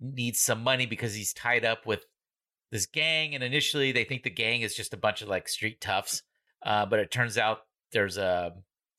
needs 0.00 0.40
some 0.40 0.62
money 0.62 0.86
because 0.86 1.14
he's 1.14 1.32
tied 1.32 1.64
up 1.64 1.86
with 1.86 2.04
this 2.70 2.86
gang. 2.86 3.34
And 3.34 3.42
initially, 3.44 3.92
they 3.92 4.04
think 4.04 4.22
the 4.22 4.30
gang 4.30 4.62
is 4.62 4.74
just 4.74 4.94
a 4.94 4.96
bunch 4.96 5.22
of 5.22 5.28
like 5.28 5.48
street 5.48 5.80
toughs, 5.80 6.22
uh, 6.64 6.86
but 6.86 6.98
it 7.00 7.10
turns 7.10 7.36
out 7.36 7.60
there's 7.92 8.16
a 8.16 8.54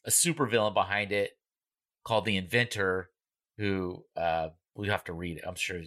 a 0.05 0.09
supervillain 0.09 0.73
behind 0.73 1.11
it 1.11 1.31
called 2.03 2.25
the 2.25 2.37
Inventor, 2.37 3.09
who 3.57 4.03
uh 4.17 4.49
we 4.75 4.87
have 4.89 5.03
to 5.05 5.13
read. 5.13 5.41
I'm 5.47 5.55
sure 5.55 5.79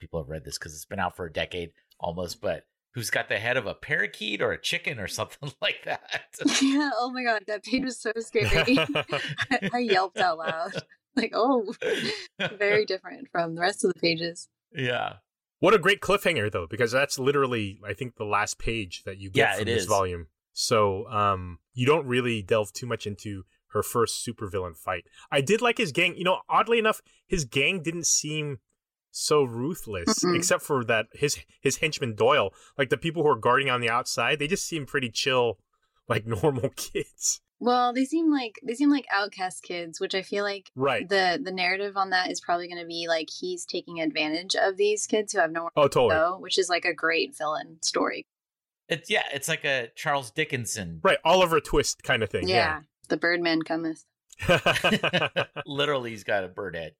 people 0.00 0.20
have 0.20 0.28
read 0.28 0.44
this 0.44 0.58
because 0.58 0.74
it's 0.74 0.84
been 0.84 0.98
out 1.00 1.16
for 1.16 1.26
a 1.26 1.32
decade 1.32 1.72
almost, 2.02 2.40
but. 2.40 2.64
Who's 2.94 3.08
got 3.08 3.30
the 3.30 3.38
head 3.38 3.56
of 3.56 3.66
a 3.66 3.72
parakeet 3.72 4.42
or 4.42 4.52
a 4.52 4.60
chicken 4.60 4.98
or 4.98 5.08
something 5.18 5.50
like 5.62 5.84
that? 5.86 6.36
Yeah. 6.60 6.90
Oh 6.98 7.10
my 7.10 7.22
god, 7.22 7.44
that 7.46 7.64
page 7.64 7.84
was 7.84 7.98
so 7.98 8.12
scary. 8.18 8.48
I, 8.54 9.70
I 9.72 9.78
yelped 9.78 10.18
out 10.18 10.36
loud. 10.36 10.72
Like, 11.16 11.32
oh, 11.34 11.74
very 12.58 12.84
different 12.84 13.28
from 13.32 13.54
the 13.54 13.60
rest 13.62 13.82
of 13.84 13.92
the 13.94 13.98
pages. 14.00 14.48
yeah. 14.74 15.14
What 15.60 15.74
a 15.74 15.78
great 15.78 16.00
cliffhanger, 16.00 16.50
though, 16.50 16.66
because 16.68 16.90
that's 16.90 17.18
literally, 17.20 17.78
I 17.86 17.94
think, 17.94 18.16
the 18.16 18.24
last 18.24 18.58
page 18.58 19.04
that 19.04 19.18
you 19.18 19.30
get 19.30 19.38
Yeah, 19.40 19.52
from 19.54 19.62
it 19.62 19.64
this 19.66 19.82
is. 19.82 19.88
volume. 19.88 20.26
So, 20.52 21.06
um, 21.06 21.60
you 21.72 21.86
don't 21.86 22.04
really 22.06 22.42
delve 22.42 22.72
too 22.72 22.86
much 22.86 23.06
into 23.06 23.44
her 23.68 23.82
first 23.82 24.26
supervillain 24.26 24.76
fight. 24.76 25.04
I 25.30 25.40
did 25.40 25.62
like 25.62 25.78
his 25.78 25.92
gang. 25.92 26.16
You 26.16 26.24
know, 26.24 26.38
oddly 26.48 26.78
enough, 26.80 27.00
his 27.26 27.44
gang 27.44 27.80
didn't 27.82 28.06
seem 28.08 28.58
so 29.12 29.42
ruthless, 29.44 30.24
Mm-mm. 30.24 30.34
except 30.36 30.62
for 30.62 30.84
that 30.86 31.06
his 31.12 31.38
his 31.60 31.76
henchman 31.76 32.14
Doyle, 32.16 32.52
like 32.76 32.88
the 32.90 32.96
people 32.96 33.22
who 33.22 33.28
are 33.28 33.36
guarding 33.36 33.70
on 33.70 33.80
the 33.80 33.90
outside, 33.90 34.38
they 34.40 34.48
just 34.48 34.66
seem 34.66 34.86
pretty 34.86 35.10
chill, 35.10 35.58
like 36.08 36.26
normal 36.42 36.70
kids. 36.70 37.40
Well, 37.60 37.92
they 37.92 38.04
seem 38.04 38.32
like 38.32 38.58
they 38.66 38.74
seem 38.74 38.90
like 38.90 39.06
outcast 39.12 39.62
kids, 39.62 40.00
which 40.00 40.16
I 40.16 40.22
feel 40.22 40.42
like 40.42 40.70
Right. 40.74 41.08
the 41.08 41.40
the 41.40 41.52
narrative 41.52 41.96
on 41.96 42.10
that 42.10 42.28
is 42.28 42.40
probably 42.40 42.66
going 42.66 42.80
to 42.80 42.86
be 42.88 43.06
like 43.06 43.28
he's 43.30 43.64
taking 43.64 44.00
advantage 44.00 44.56
of 44.56 44.76
these 44.76 45.06
kids 45.06 45.32
who 45.32 45.38
have 45.38 45.52
nowhere 45.52 45.70
Oh, 45.76 45.84
to 45.84 45.88
totally. 45.88 46.14
go, 46.16 46.38
which 46.40 46.58
is 46.58 46.68
like 46.68 46.84
a 46.84 46.92
great 46.92 47.36
villain 47.38 47.78
story. 47.82 48.26
It's 48.88 49.08
yeah, 49.08 49.22
it's 49.32 49.46
like 49.46 49.64
a 49.64 49.90
Charles 49.94 50.32
Dickinson. 50.32 50.98
Right. 51.04 51.18
Oliver 51.24 51.60
Twist 51.60 52.02
kind 52.02 52.24
of 52.24 52.30
thing. 52.30 52.48
Yeah, 52.48 52.80
the 53.08 53.16
Birdman 53.16 53.62
cometh. 53.62 54.04
Yeah. 54.48 55.28
Literally, 55.66 56.10
he's 56.10 56.24
got 56.24 56.44
a 56.44 56.48
bird 56.48 56.76
head. 56.76 56.92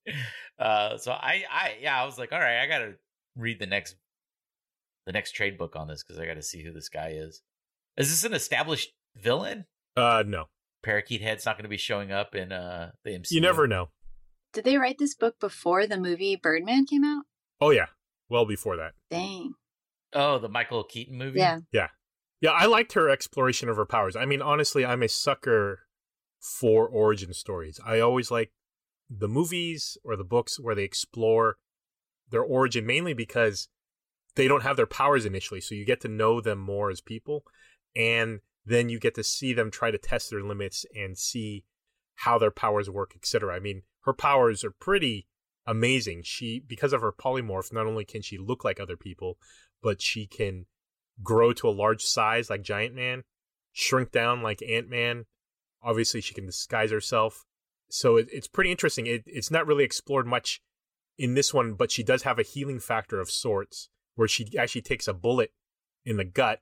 Uh, 0.59 0.98
so 0.98 1.12
I, 1.12 1.44
I, 1.50 1.76
yeah, 1.81 2.00
I 2.00 2.05
was 2.05 2.18
like, 2.18 2.33
all 2.33 2.38
right, 2.38 2.61
I 2.61 2.66
gotta 2.66 2.94
read 3.37 3.59
the 3.59 3.66
next, 3.66 3.96
the 5.07 5.12
next 5.12 5.33
trade 5.33 5.59
book 5.59 5.76
on 5.76 5.88
this 5.88 6.02
because 6.02 6.20
I 6.20 6.26
got 6.26 6.35
to 6.35 6.42
see 6.42 6.62
who 6.62 6.72
this 6.72 6.88
guy 6.88 7.11
is. 7.11 7.42
Is 7.96 8.11
this 8.11 8.24
an 8.24 8.35
established 8.35 8.92
villain? 9.16 9.66
uh, 9.96 10.22
no. 10.26 10.46
Parakeet 10.83 11.20
Head's 11.20 11.46
not 11.46 11.57
going 11.57 11.62
to 11.62 11.68
be 11.68 11.76
showing 11.76 12.11
up 12.11 12.35
in 12.35 12.50
uh 12.50 12.90
the 13.05 13.11
MCU. 13.11 13.31
You 13.31 13.40
never 13.40 13.68
know. 13.68 13.90
Did 14.52 14.64
they 14.64 14.76
write 14.78 14.98
this 14.98 15.14
book 15.14 15.38
before 15.38 15.87
the 15.87 15.96
movie 15.96 16.35
Birdman 16.37 16.87
came 16.87 17.05
out? 17.05 17.22
Oh, 17.61 17.70
yeah. 17.70 17.87
Well 18.28 18.44
before 18.44 18.76
that. 18.76 18.92
Dang. 19.11 19.55
Oh, 20.12 20.38
the 20.38 20.48
Michael 20.48 20.83
Keaton 20.85 21.16
movie. 21.16 21.38
Yeah. 21.38 21.61
Yeah. 21.72 21.88
Yeah, 22.40 22.50
I 22.50 22.66
liked 22.66 22.94
her 22.94 23.09
exploration 23.09 23.68
of 23.68 23.76
her 23.76 23.87
powers. 23.87 24.16
I 24.16 24.24
mean, 24.24 24.42
honestly, 24.42 24.85
I'm 24.85 25.02
a 25.02 25.09
sucker 25.09 25.87
for 26.42 26.88
origin 26.88 27.33
stories. 27.33 27.78
I 27.87 28.00
always 28.00 28.31
like 28.31 28.50
the 29.09 29.28
movies 29.28 29.96
or 30.05 30.16
the 30.16 30.24
books 30.24 30.59
where 30.59 30.74
they 30.74 30.85
explore 30.85 31.57
their 32.31 32.42
origin 32.42 32.85
mainly 32.85 33.14
because 33.14 33.68
they 34.35 34.48
don't 34.48 34.62
have 34.62 34.76
their 34.76 34.87
powers 34.87 35.24
initially, 35.24 35.61
so 35.61 35.74
you 35.74 35.85
get 35.85 36.00
to 36.00 36.09
know 36.09 36.40
them 36.40 36.59
more 36.59 36.90
as 36.90 37.00
people 37.00 37.44
and 37.94 38.40
then 38.64 38.88
you 38.88 38.98
get 38.98 39.14
to 39.14 39.24
see 39.24 39.52
them 39.52 39.70
try 39.70 39.90
to 39.90 39.98
test 39.98 40.31
their 40.31 40.42
limits 40.42 40.85
and 40.94 41.16
see 41.16 41.64
how 42.16 42.38
their 42.38 42.50
powers 42.50 42.88
work, 42.90 43.12
etc. 43.14 43.55
I 43.55 43.61
mean, 43.61 43.83
her 44.05 44.12
powers 44.12 44.64
are 44.64 44.70
pretty 44.70 45.28
amazing. 45.66 46.22
She 46.24 46.62
because 46.66 46.92
of 46.92 47.02
her 47.02 47.12
polymorph, 47.12 47.72
not 47.72 47.87
only 47.87 48.05
can 48.05 48.22
she 48.22 48.38
look 48.38 48.64
like 48.64 48.81
other 48.81 48.96
people, 48.96 49.38
but 49.83 50.00
she 50.00 50.26
can 50.26 50.66
grow 51.22 51.52
to 51.52 51.68
a 51.68 51.70
large 51.70 52.02
size 52.02 52.50
like 52.50 52.62
Giant 52.62 52.94
Man, 52.94 53.24
shrink 53.72 54.11
down 54.11 54.42
like 54.42 54.62
Ant 54.62 54.88
Man. 54.88 55.26
Obviously, 55.83 56.21
she 56.21 56.35
can 56.35 56.47
disguise 56.47 56.90
herself. 56.90 57.45
So 57.90 58.16
it, 58.16 58.29
it's 58.33 58.49
pretty 58.49 58.71
interesting. 58.71 59.07
It, 59.07 59.23
it's 59.27 59.51
not 59.51 59.66
really 59.66 59.85
explored 59.85 60.27
much 60.27 60.61
in 61.18 61.35
this 61.35 61.53
one, 61.53 61.75
but 61.75 61.90
she 61.90 62.03
does 62.03 62.23
have 62.23 62.38
a 62.38 62.42
healing 62.42 62.81
factor 62.81 63.21
of 63.21 63.31
sorts 63.31 63.88
where 64.14 64.29
she 64.29 64.47
actually 64.59 64.83
takes 64.83 65.07
a 65.09 65.12
bullet 65.14 65.53
in 66.05 66.16
the 66.16 66.25
gut 66.25 66.61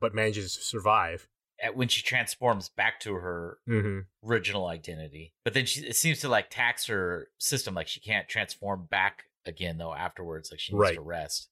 but 0.00 0.14
manages 0.14 0.56
to 0.56 0.62
survive. 0.62 1.28
At- 1.62 1.76
When 1.76 1.86
she 1.88 2.02
transforms 2.02 2.68
back 2.68 2.98
to 3.00 3.14
her 3.14 3.58
Mm-hmm. 3.68 4.28
original 4.28 4.66
identity, 4.66 5.32
but 5.44 5.54
then 5.54 5.66
she 5.66 5.82
it 5.82 5.94
seems 5.94 6.18
to 6.20 6.28
like 6.28 6.50
tax 6.50 6.86
her 6.86 7.28
system. 7.38 7.74
Like 7.74 7.86
she 7.88 8.00
can't 8.00 8.28
transform 8.28 8.86
back 8.90 9.24
again 9.46 9.78
though 9.78 9.94
afterwards. 9.94 10.50
Like 10.50 10.58
she 10.60 10.72
needs 10.72 10.80
Right. 10.80 10.94
to 10.96 11.00
rest. 11.00 11.48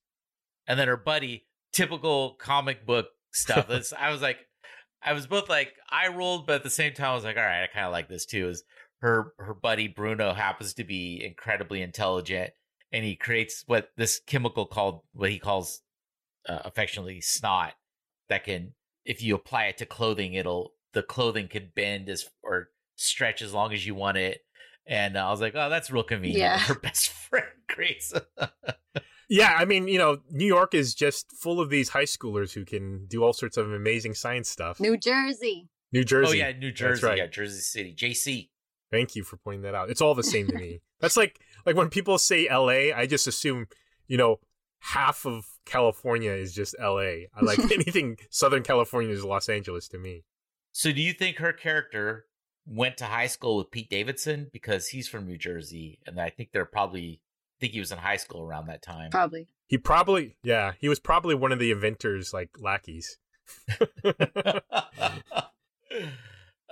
And 0.66 0.78
then 0.80 0.88
her 0.88 0.96
buddy, 0.96 1.46
typical 1.72 2.34
comic 2.34 2.84
book 2.84 3.06
stuff. 3.32 3.70
I 3.98 4.10
was 4.10 4.20
like, 4.22 4.38
I 5.02 5.12
was 5.12 5.26
both 5.26 5.48
like 5.48 5.74
I 5.90 6.08
rolled, 6.08 6.46
but 6.46 6.56
at 6.56 6.62
the 6.62 6.70
same 6.70 6.92
time 6.92 7.10
I 7.10 7.14
was 7.14 7.24
like, 7.24 7.36
all 7.36 7.42
right, 7.42 7.62
I 7.62 7.66
kind 7.66 7.86
of 7.86 7.92
like 7.92 8.08
this 8.08 8.26
too. 8.26 8.48
Is 8.48 8.62
her 9.00 9.32
her 9.38 9.54
buddy 9.54 9.88
Bruno 9.88 10.32
happens 10.34 10.74
to 10.74 10.84
be 10.84 11.22
incredibly 11.24 11.82
intelligent, 11.82 12.52
and 12.92 13.04
he 13.04 13.16
creates 13.16 13.64
what 13.66 13.90
this 13.96 14.20
chemical 14.26 14.66
called 14.66 15.00
what 15.12 15.30
he 15.30 15.38
calls 15.38 15.82
uh, 16.48 16.60
affectionately 16.64 17.20
snot 17.20 17.74
that 18.28 18.44
can 18.44 18.74
if 19.04 19.22
you 19.22 19.34
apply 19.34 19.64
it 19.66 19.78
to 19.78 19.86
clothing 19.86 20.34
it'll 20.34 20.72
the 20.92 21.02
clothing 21.02 21.48
could 21.48 21.74
bend 21.74 22.08
as 22.08 22.26
or 22.42 22.68
stretch 22.96 23.42
as 23.42 23.52
long 23.52 23.72
as 23.72 23.86
you 23.86 23.94
want 23.94 24.16
it 24.16 24.40
and 24.86 25.18
i 25.18 25.30
was 25.30 25.40
like 25.40 25.54
oh 25.54 25.68
that's 25.68 25.90
real 25.90 26.02
convenient 26.02 26.40
Yeah. 26.40 26.58
her 26.58 26.74
best 26.82 27.10
friend 27.10 27.46
creates 27.68 28.12
Yeah, 29.30 29.54
I 29.56 29.64
mean, 29.64 29.88
you 29.88 29.96
know, 29.96 30.18
New 30.30 30.46
York 30.46 30.74
is 30.74 30.94
just 30.94 31.32
full 31.32 31.60
of 31.60 31.70
these 31.70 31.88
high 31.88 32.04
schoolers 32.04 32.52
who 32.52 32.64
can 32.64 33.06
do 33.06 33.24
all 33.24 33.32
sorts 33.32 33.56
of 33.56 33.72
amazing 33.72 34.14
science 34.14 34.50
stuff. 34.50 34.80
New 34.80 34.98
Jersey. 34.98 35.68
New 35.92 36.04
Jersey. 36.04 36.42
oh 36.42 36.46
yeah 36.46 36.52
new 36.56 36.70
jersey 36.70 37.04
right. 37.04 37.18
yeah 37.18 37.26
jersey 37.26 37.58
city 37.60 37.92
jc 37.92 38.48
Thank 38.90 39.14
you 39.14 39.22
for 39.22 39.36
pointing 39.36 39.62
that 39.62 39.74
out. 39.74 39.88
It's 39.90 40.00
all 40.00 40.14
the 40.14 40.22
same 40.22 40.48
to 40.48 40.54
me. 40.54 40.80
That's 41.00 41.16
like 41.16 41.40
like 41.64 41.76
when 41.76 41.88
people 41.88 42.18
say 42.18 42.48
LA, 42.50 42.94
I 42.94 43.06
just 43.06 43.26
assume, 43.26 43.66
you 44.08 44.16
know, 44.16 44.40
half 44.80 45.24
of 45.24 45.44
California 45.64 46.32
is 46.32 46.52
just 46.52 46.74
LA. 46.80 47.28
I 47.34 47.40
like 47.42 47.58
anything 47.72 48.16
Southern 48.30 48.62
California 48.62 49.12
is 49.12 49.24
Los 49.24 49.48
Angeles 49.48 49.88
to 49.88 49.98
me. 49.98 50.24
so 50.72 50.92
do 50.92 51.00
you 51.00 51.12
think 51.12 51.36
her 51.38 51.52
character 51.52 52.26
went 52.66 52.96
to 52.98 53.04
high 53.04 53.26
school 53.26 53.56
with 53.56 53.70
Pete 53.70 53.90
Davidson 53.90 54.48
because 54.52 54.88
he's 54.88 55.08
from 55.08 55.26
New 55.26 55.38
Jersey, 55.38 55.98
and 56.06 56.20
I 56.20 56.30
think 56.30 56.50
they're 56.52 56.64
probably 56.64 57.20
I 57.29 57.29
think 57.60 57.72
he 57.72 57.80
was 57.80 57.92
in 57.92 57.98
high 57.98 58.16
school 58.16 58.42
around 58.42 58.66
that 58.66 58.82
time. 58.82 59.10
Probably. 59.10 59.46
He 59.68 59.78
probably, 59.78 60.36
yeah, 60.42 60.72
he 60.80 60.88
was 60.88 60.98
probably 60.98 61.34
one 61.34 61.52
of 61.52 61.58
the 61.58 61.70
inventors, 61.70 62.32
like 62.32 62.50
lackeys. 62.58 63.18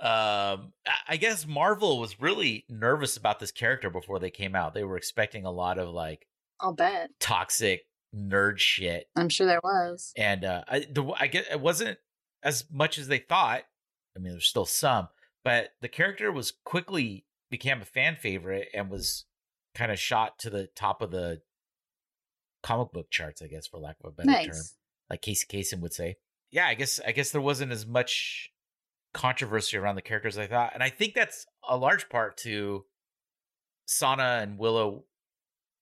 um, 0.01 0.73
I 1.07 1.17
guess 1.17 1.45
Marvel 1.47 1.99
was 1.99 2.19
really 2.19 2.65
nervous 2.69 3.15
about 3.17 3.39
this 3.39 3.51
character 3.51 3.89
before 3.89 4.19
they 4.19 4.31
came 4.31 4.55
out. 4.55 4.73
They 4.73 4.83
were 4.83 4.97
expecting 4.97 5.45
a 5.45 5.51
lot 5.51 5.77
of 5.77 5.89
like 5.89 6.27
I'll 6.59 6.73
bet. 6.73 7.11
toxic 7.19 7.85
nerd 8.15 8.57
shit, 8.57 9.07
I'm 9.15 9.29
sure 9.29 9.47
there 9.47 9.61
was. 9.63 10.13
and 10.17 10.43
uh, 10.43 10.63
I, 10.67 10.79
the, 10.89 11.13
I 11.17 11.27
get 11.27 11.47
it 11.51 11.61
wasn't 11.61 11.99
as 12.43 12.65
much 12.71 12.97
as 12.97 13.07
they 13.07 13.19
thought. 13.19 13.63
I 14.15 14.19
mean, 14.19 14.33
there's 14.33 14.47
still 14.47 14.65
some, 14.65 15.09
but 15.43 15.69
the 15.81 15.87
character 15.87 16.31
was 16.31 16.53
quickly 16.65 17.25
became 17.49 17.81
a 17.81 17.85
fan 17.85 18.15
favorite 18.15 18.69
and 18.73 18.89
was 18.89 19.25
kind 19.75 19.91
of 19.91 19.99
shot 19.99 20.39
to 20.39 20.49
the 20.49 20.67
top 20.75 21.01
of 21.01 21.11
the 21.11 21.41
comic 22.63 22.91
book 22.91 23.09
charts, 23.09 23.41
I 23.41 23.47
guess, 23.47 23.67
for 23.67 23.79
lack 23.79 23.97
of 24.03 24.09
a 24.09 24.23
better 24.23 24.51
term, 24.51 24.61
like 25.09 25.21
Casey 25.21 25.47
Kasem 25.47 25.79
would 25.81 25.93
say. 25.93 26.17
Yeah, 26.51 26.67
I 26.67 26.73
guess 26.73 26.99
I 27.05 27.11
guess 27.11 27.31
there 27.31 27.41
wasn't 27.41 27.71
as 27.71 27.85
much 27.85 28.51
controversy 29.13 29.77
around 29.77 29.95
the 29.95 30.01
characters 30.01 30.37
as 30.37 30.45
I 30.45 30.47
thought, 30.47 30.71
and 30.73 30.83
I 30.83 30.89
think 30.89 31.13
that's 31.13 31.45
a 31.67 31.77
large 31.77 32.09
part 32.09 32.37
to 32.37 32.85
Sana 33.85 34.39
and 34.41 34.57
Willow, 34.57 35.05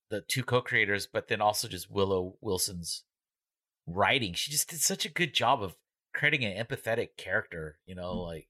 the 0.10 0.22
two 0.22 0.44
co-creators, 0.44 1.08
but 1.08 1.28
then 1.28 1.42
also 1.42 1.68
just 1.68 1.90
Willow 1.90 2.36
Wilson's 2.42 3.04
writing. 3.86 4.34
She 4.34 4.52
just 4.52 4.70
did 4.70 4.82
such 4.82 5.06
a 5.06 5.10
good 5.10 5.34
job 5.34 5.64
of 5.64 5.76
creating 6.14 6.44
an 6.44 6.64
empathetic 6.64 7.10
character. 7.18 7.80
You 7.86 7.96
know, 7.96 8.16
mm. 8.16 8.26
like 8.26 8.48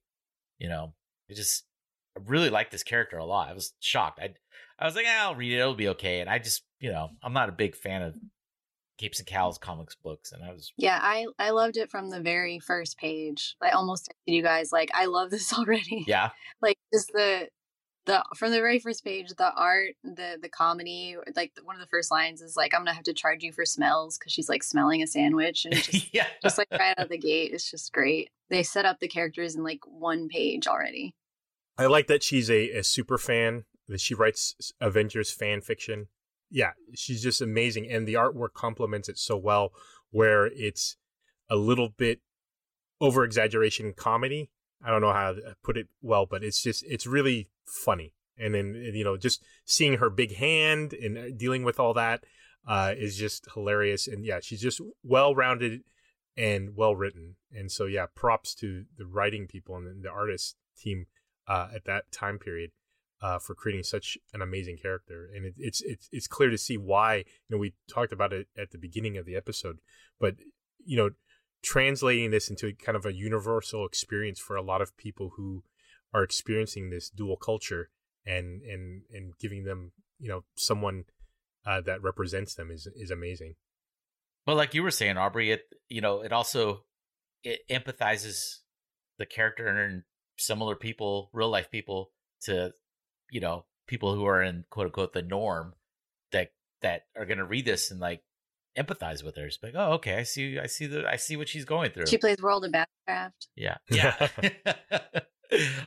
you 0.58 0.68
know, 0.68 0.94
it 1.28 1.36
just 1.36 1.64
I 2.16 2.20
really 2.26 2.50
liked 2.50 2.72
this 2.72 2.82
character 2.82 3.18
a 3.18 3.24
lot. 3.24 3.48
I 3.48 3.54
was 3.54 3.72
shocked. 3.80 4.18
I 4.20 4.34
I 4.78 4.84
was 4.84 4.94
like, 4.94 5.06
ah, 5.08 5.28
I'll 5.28 5.34
read 5.34 5.52
it. 5.52 5.58
It'll 5.58 5.74
be 5.74 5.88
okay. 5.88 6.20
And 6.20 6.30
I 6.30 6.38
just, 6.38 6.62
you 6.78 6.92
know, 6.92 7.10
I'm 7.22 7.32
not 7.32 7.48
a 7.48 7.52
big 7.52 7.74
fan 7.74 8.02
of 8.02 8.14
Capes 8.98 9.18
and 9.20 9.26
Cowls 9.26 9.58
comics 9.58 9.94
books, 9.94 10.32
and 10.32 10.42
I 10.42 10.52
was 10.52 10.72
Yeah, 10.76 10.98
I 11.00 11.26
I 11.38 11.50
loved 11.50 11.76
it 11.76 11.90
from 11.90 12.10
the 12.10 12.20
very 12.20 12.58
first 12.58 12.98
page. 12.98 13.56
I 13.62 13.70
almost 13.70 14.06
texted 14.08 14.34
you 14.34 14.42
guys 14.42 14.72
like 14.72 14.90
I 14.92 15.06
love 15.06 15.30
this 15.30 15.52
already. 15.58 16.04
yeah, 16.06 16.30
like 16.60 16.78
just 16.92 17.12
the 17.12 17.48
the 18.06 18.24
from 18.36 18.50
the 18.50 18.58
very 18.58 18.80
first 18.80 19.04
page, 19.04 19.28
the 19.28 19.52
art, 19.54 19.94
the 20.02 20.36
the 20.42 20.48
comedy. 20.48 21.16
Like 21.36 21.52
one 21.62 21.76
of 21.76 21.80
the 21.80 21.86
first 21.86 22.10
lines 22.10 22.42
is 22.42 22.56
like, 22.56 22.74
"I'm 22.74 22.80
gonna 22.80 22.94
have 22.94 23.04
to 23.04 23.14
charge 23.14 23.44
you 23.44 23.52
for 23.52 23.64
smells" 23.64 24.18
because 24.18 24.32
she's 24.32 24.48
like 24.48 24.64
smelling 24.64 25.00
a 25.02 25.06
sandwich 25.06 25.64
and 25.64 25.74
just 25.76 26.12
yeah, 26.12 26.26
just 26.42 26.58
like 26.58 26.68
right 26.72 26.94
out 26.98 27.04
of 27.04 27.08
the 27.08 27.18
gate, 27.18 27.52
it's 27.52 27.70
just 27.70 27.92
great. 27.92 28.30
They 28.50 28.64
set 28.64 28.84
up 28.84 28.98
the 28.98 29.08
characters 29.08 29.54
in 29.54 29.62
like 29.62 29.80
one 29.86 30.28
page 30.28 30.66
already. 30.66 31.14
I 31.76 31.86
like 31.86 32.08
that 32.08 32.24
she's 32.24 32.50
a, 32.50 32.78
a 32.78 32.82
super 32.82 33.18
fan, 33.18 33.64
that 33.76 33.77
she 33.96 34.14
writes 34.14 34.72
Avengers 34.80 35.30
fan 35.30 35.60
fiction. 35.60 36.08
Yeah, 36.50 36.72
she's 36.94 37.22
just 37.22 37.40
amazing. 37.40 37.90
And 37.90 38.06
the 38.06 38.14
artwork 38.14 38.52
complements 38.54 39.08
it 39.08 39.18
so 39.18 39.36
well, 39.36 39.72
where 40.10 40.46
it's 40.46 40.96
a 41.50 41.56
little 41.56 41.88
bit 41.88 42.20
over 43.00 43.24
exaggeration 43.24 43.92
comedy. 43.94 44.50
I 44.84 44.90
don't 44.90 45.00
know 45.00 45.12
how 45.12 45.32
to 45.32 45.56
put 45.62 45.76
it 45.76 45.88
well, 46.02 46.26
but 46.26 46.44
it's 46.44 46.62
just, 46.62 46.84
it's 46.86 47.06
really 47.06 47.50
funny. 47.64 48.14
And 48.38 48.54
then, 48.54 48.74
you 48.94 49.04
know, 49.04 49.16
just 49.16 49.42
seeing 49.64 49.98
her 49.98 50.10
big 50.10 50.36
hand 50.36 50.92
and 50.92 51.18
uh, 51.18 51.30
dealing 51.36 51.64
with 51.64 51.80
all 51.80 51.94
that 51.94 52.24
uh, 52.66 52.94
is 52.96 53.16
just 53.16 53.48
hilarious. 53.54 54.06
And 54.06 54.24
yeah, 54.24 54.38
she's 54.40 54.60
just 54.60 54.80
well 55.02 55.34
rounded 55.34 55.82
and 56.36 56.76
well 56.76 56.94
written. 56.94 57.36
And 57.52 57.72
so, 57.72 57.86
yeah, 57.86 58.06
props 58.14 58.54
to 58.56 58.84
the 58.96 59.06
writing 59.06 59.48
people 59.48 59.76
and 59.76 60.04
the 60.04 60.10
artist 60.10 60.56
team 60.78 61.06
uh, 61.48 61.68
at 61.74 61.84
that 61.86 62.12
time 62.12 62.38
period 62.38 62.70
uh, 63.20 63.38
for 63.38 63.54
creating 63.54 63.84
such 63.84 64.16
an 64.32 64.42
amazing 64.42 64.78
character. 64.80 65.28
And 65.34 65.46
it, 65.46 65.54
it's 65.58 65.80
it's 65.82 66.08
it's 66.12 66.26
clear 66.26 66.50
to 66.50 66.58
see 66.58 66.76
why. 66.76 67.16
You 67.16 67.24
know, 67.50 67.58
we 67.58 67.74
talked 67.92 68.12
about 68.12 68.32
it 68.32 68.48
at 68.56 68.70
the 68.70 68.78
beginning 68.78 69.16
of 69.16 69.26
the 69.26 69.36
episode, 69.36 69.78
but 70.20 70.36
you 70.84 70.96
know, 70.96 71.10
translating 71.62 72.30
this 72.30 72.48
into 72.48 72.72
kind 72.72 72.96
of 72.96 73.04
a 73.04 73.12
universal 73.12 73.84
experience 73.84 74.38
for 74.38 74.56
a 74.56 74.62
lot 74.62 74.80
of 74.80 74.96
people 74.96 75.32
who 75.36 75.64
are 76.14 76.22
experiencing 76.22 76.90
this 76.90 77.10
dual 77.10 77.36
culture 77.36 77.90
and 78.26 78.62
and 78.62 79.02
and 79.12 79.32
giving 79.38 79.64
them 79.64 79.92
you 80.18 80.28
know 80.28 80.44
someone 80.56 81.04
uh, 81.66 81.80
that 81.80 82.02
represents 82.02 82.54
them 82.54 82.70
is 82.70 82.88
is 82.94 83.10
amazing. 83.10 83.54
But 84.46 84.56
like 84.56 84.74
you 84.74 84.82
were 84.82 84.90
saying, 84.90 85.16
Aubrey, 85.16 85.50
it 85.50 85.62
you 85.88 86.00
know 86.00 86.22
it 86.22 86.32
also 86.32 86.84
it 87.42 87.60
empathizes 87.70 88.58
the 89.18 89.26
character 89.26 89.66
and 89.66 90.04
similar 90.36 90.76
people, 90.76 91.30
real 91.32 91.48
life 91.48 91.70
people, 91.70 92.12
to 92.42 92.72
you 93.30 93.40
know 93.40 93.64
people 93.86 94.14
who 94.14 94.26
are 94.26 94.42
in 94.42 94.64
quote 94.70 94.86
unquote 94.86 95.12
the 95.12 95.22
norm 95.22 95.74
that 96.32 96.52
that 96.82 97.02
are 97.16 97.26
going 97.26 97.38
to 97.38 97.44
read 97.44 97.64
this 97.64 97.90
and 97.90 98.00
like 98.00 98.22
empathize 98.78 99.22
with 99.24 99.36
her. 99.36 99.46
It's 99.46 99.58
like, 99.62 99.74
oh, 99.76 99.92
okay, 99.94 100.16
I 100.16 100.22
see, 100.22 100.58
I 100.58 100.66
see 100.66 100.86
the, 100.86 101.08
I 101.08 101.16
see 101.16 101.36
what 101.36 101.48
she's 101.48 101.64
going 101.64 101.90
through. 101.90 102.06
She 102.06 102.18
plays 102.18 102.40
World 102.40 102.64
of 102.64 102.72
Battlecraft. 102.72 103.32
Yeah, 103.56 103.76
yeah. 103.90 104.28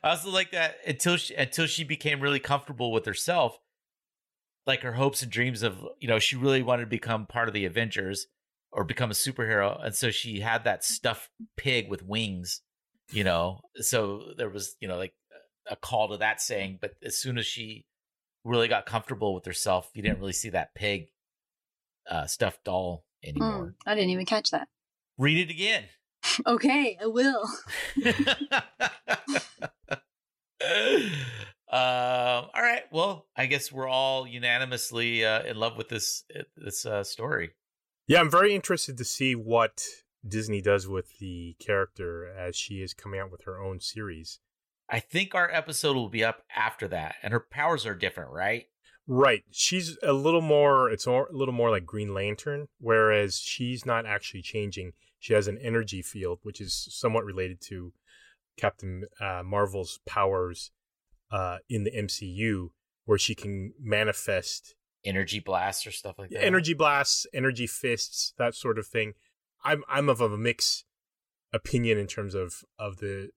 I 0.03 0.09
also 0.09 0.31
like 0.31 0.51
that 0.51 0.77
until 0.87 1.17
she 1.17 1.35
until 1.35 1.67
she 1.67 1.83
became 1.83 2.19
really 2.19 2.39
comfortable 2.39 2.91
with 2.91 3.05
herself, 3.05 3.59
like 4.65 4.81
her 4.81 4.93
hopes 4.93 5.21
and 5.21 5.31
dreams 5.31 5.61
of 5.61 5.77
you 5.99 6.07
know 6.07 6.19
she 6.19 6.35
really 6.35 6.63
wanted 6.63 6.85
to 6.85 6.89
become 6.89 7.27
part 7.27 7.47
of 7.47 7.53
the 7.53 7.65
Avengers 7.65 8.27
or 8.71 8.83
become 8.83 9.11
a 9.11 9.15
superhero, 9.15 9.83
and 9.85 9.93
so 9.93 10.09
she 10.09 10.39
had 10.39 10.63
that 10.63 10.83
stuffed 10.83 11.29
pig 11.57 11.89
with 11.89 12.03
wings, 12.03 12.61
you 13.11 13.23
know. 13.23 13.61
So 13.75 14.33
there 14.35 14.49
was 14.49 14.75
you 14.79 14.87
know 14.87 14.97
like 14.97 15.13
a 15.69 15.75
call 15.75 16.09
to 16.09 16.17
that 16.17 16.41
saying, 16.41 16.79
but 16.81 16.95
as 17.03 17.15
soon 17.17 17.37
as 17.37 17.45
she 17.45 17.85
really 18.43 18.67
got 18.67 18.85
comfortable 18.85 19.33
with 19.33 19.45
herself, 19.45 19.89
you 19.93 20.01
didn't 20.01 20.19
really 20.19 20.33
see 20.33 20.49
that 20.49 20.73
pig 20.75 21.07
uh, 22.09 22.25
stuffed 22.25 22.63
doll 22.63 23.05
Hmm, 23.23 23.29
anymore. 23.29 23.75
I 23.85 23.95
didn't 23.95 24.09
even 24.09 24.25
catch 24.25 24.51
that. 24.51 24.67
Read 25.17 25.37
it 25.37 25.51
again. 25.51 25.85
Okay, 26.45 26.97
I 27.01 27.07
will. 27.07 27.43
um, 31.67 32.49
all 32.53 32.61
right. 32.61 32.83
Well, 32.91 33.25
I 33.35 33.47
guess 33.47 33.71
we're 33.71 33.87
all 33.87 34.27
unanimously 34.27 35.25
uh, 35.25 35.41
in 35.43 35.57
love 35.57 35.77
with 35.77 35.89
this 35.89 36.23
this 36.55 36.85
uh, 36.85 37.03
story. 37.03 37.51
Yeah, 38.07 38.19
I'm 38.19 38.29
very 38.29 38.53
interested 38.53 38.97
to 38.99 39.03
see 39.03 39.33
what 39.33 39.83
Disney 40.27 40.61
does 40.61 40.87
with 40.87 41.17
the 41.19 41.55
character 41.59 42.27
as 42.27 42.55
she 42.55 42.81
is 42.81 42.93
coming 42.93 43.19
out 43.19 43.31
with 43.31 43.43
her 43.45 43.59
own 43.59 43.79
series. 43.79 44.39
I 44.91 44.99
think 44.99 45.33
our 45.33 45.49
episode 45.49 45.95
will 45.95 46.09
be 46.09 46.23
up 46.23 46.43
after 46.55 46.87
that, 46.89 47.15
and 47.23 47.31
her 47.31 47.39
powers 47.39 47.85
are 47.85 47.95
different, 47.95 48.31
right? 48.31 48.65
Right. 49.07 49.43
She's 49.51 49.97
a 50.03 50.13
little 50.13 50.41
more 50.41 50.89
it's 50.89 51.05
a 51.05 51.25
little 51.31 51.53
more 51.53 51.69
like 51.69 51.85
Green 51.85 52.13
Lantern 52.13 52.67
whereas 52.79 53.39
she's 53.39 53.85
not 53.85 54.05
actually 54.05 54.41
changing. 54.41 54.93
She 55.19 55.33
has 55.33 55.47
an 55.47 55.57
energy 55.57 56.01
field 56.01 56.39
which 56.43 56.61
is 56.61 56.87
somewhat 56.91 57.25
related 57.25 57.59
to 57.67 57.93
Captain 58.57 59.05
uh, 59.19 59.41
Marvel's 59.43 59.99
powers 60.05 60.71
uh, 61.31 61.57
in 61.67 61.83
the 61.83 61.91
MCU 61.91 62.69
where 63.05 63.17
she 63.17 63.35
can 63.35 63.73
manifest 63.81 64.75
Energy 65.03 65.39
blasts 65.39 65.87
or 65.87 65.91
stuff 65.91 66.19
like 66.19 66.29
that. 66.29 66.43
energy 66.45 66.75
blasts, 66.75 67.25
energy 67.33 67.65
fists, 67.65 68.33
that 68.37 68.53
sort 68.53 68.77
of 68.77 68.85
thing. 68.85 69.13
I'm 69.63 69.83
I'm 69.89 70.09
of 70.09 70.21
a 70.21 70.37
mix 70.37 70.83
opinion 71.51 71.97
in 71.97 72.05
terms 72.05 72.35
of 72.35 72.63
of 72.77 72.97
the 72.97 73.31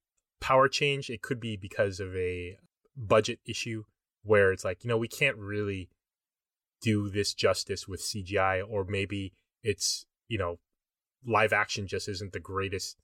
power 0.45 0.69
change. 0.69 1.09
It 1.09 1.23
could 1.23 1.41
be 1.41 1.57
because 1.57 2.01
of 2.01 2.15
a 2.15 2.59
budget 2.95 3.39
issue 3.47 3.85
where 4.23 4.53
it's 4.53 4.65
like, 4.65 4.85
you 4.85 4.89
know, 4.89 4.99
we 4.99 5.09
can't 5.09 5.39
really 5.39 5.89
do 6.83 7.09
this 7.09 7.33
justice 7.33 7.89
with 7.89 8.03
CGI 8.03 8.63
or 8.69 8.85
maybe 8.85 9.33
it's, 9.63 10.05
you 10.29 10.37
know, 10.37 10.59
live 11.27 11.55
action 11.55 11.87
just 11.87 12.11
isn't 12.11 12.35
the 12.35 12.41
greatest 12.41 12.99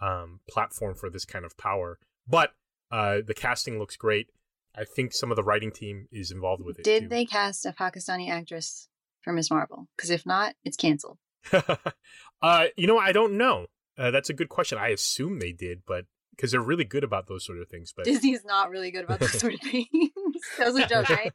um 0.00 0.40
platform 0.48 0.96
for 0.96 1.08
this 1.08 1.24
kind 1.24 1.44
of 1.44 1.56
power. 1.56 2.00
But 2.26 2.54
uh 2.90 3.18
the 3.24 3.34
casting 3.34 3.78
looks 3.78 3.96
great. 3.96 4.26
I 4.74 4.84
think 4.84 5.12
some 5.12 5.30
of 5.30 5.36
the 5.36 5.44
writing 5.44 5.70
team 5.70 6.08
is 6.10 6.32
involved 6.32 6.64
with 6.64 6.80
it 6.80 6.84
Did 6.84 7.04
too. 7.04 7.08
they 7.08 7.24
cast 7.24 7.66
a 7.66 7.72
Pakistani 7.72 8.28
actress 8.30 8.88
for 9.22 9.32
Miss 9.32 9.48
Marvel? 9.48 9.86
Because 9.96 10.10
if 10.10 10.26
not, 10.26 10.56
it's 10.64 10.76
canceled. 10.76 11.18
uh, 12.42 12.66
you 12.76 12.88
know, 12.88 12.98
I 12.98 13.12
don't 13.12 13.36
know. 13.36 13.66
Uh, 13.96 14.10
that's 14.10 14.30
a 14.30 14.34
good 14.34 14.48
question. 14.48 14.76
I 14.76 14.88
assume 14.88 15.38
they 15.38 15.52
did, 15.52 15.82
but 15.86 16.06
because 16.40 16.52
they're 16.52 16.60
really 16.62 16.84
good 16.84 17.04
about 17.04 17.26
those 17.28 17.44
sort 17.44 17.58
of 17.58 17.68
things. 17.68 17.92
But 17.94 18.06
Disney's 18.06 18.44
not 18.46 18.70
really 18.70 18.90
good 18.90 19.04
about 19.04 19.20
those 19.20 19.38
sort 19.38 19.52
of 19.52 19.60
things. 19.60 19.86
that 20.58 20.72
was 20.72 20.76
a 20.76 20.86
joke, 20.86 21.10
right? 21.10 21.32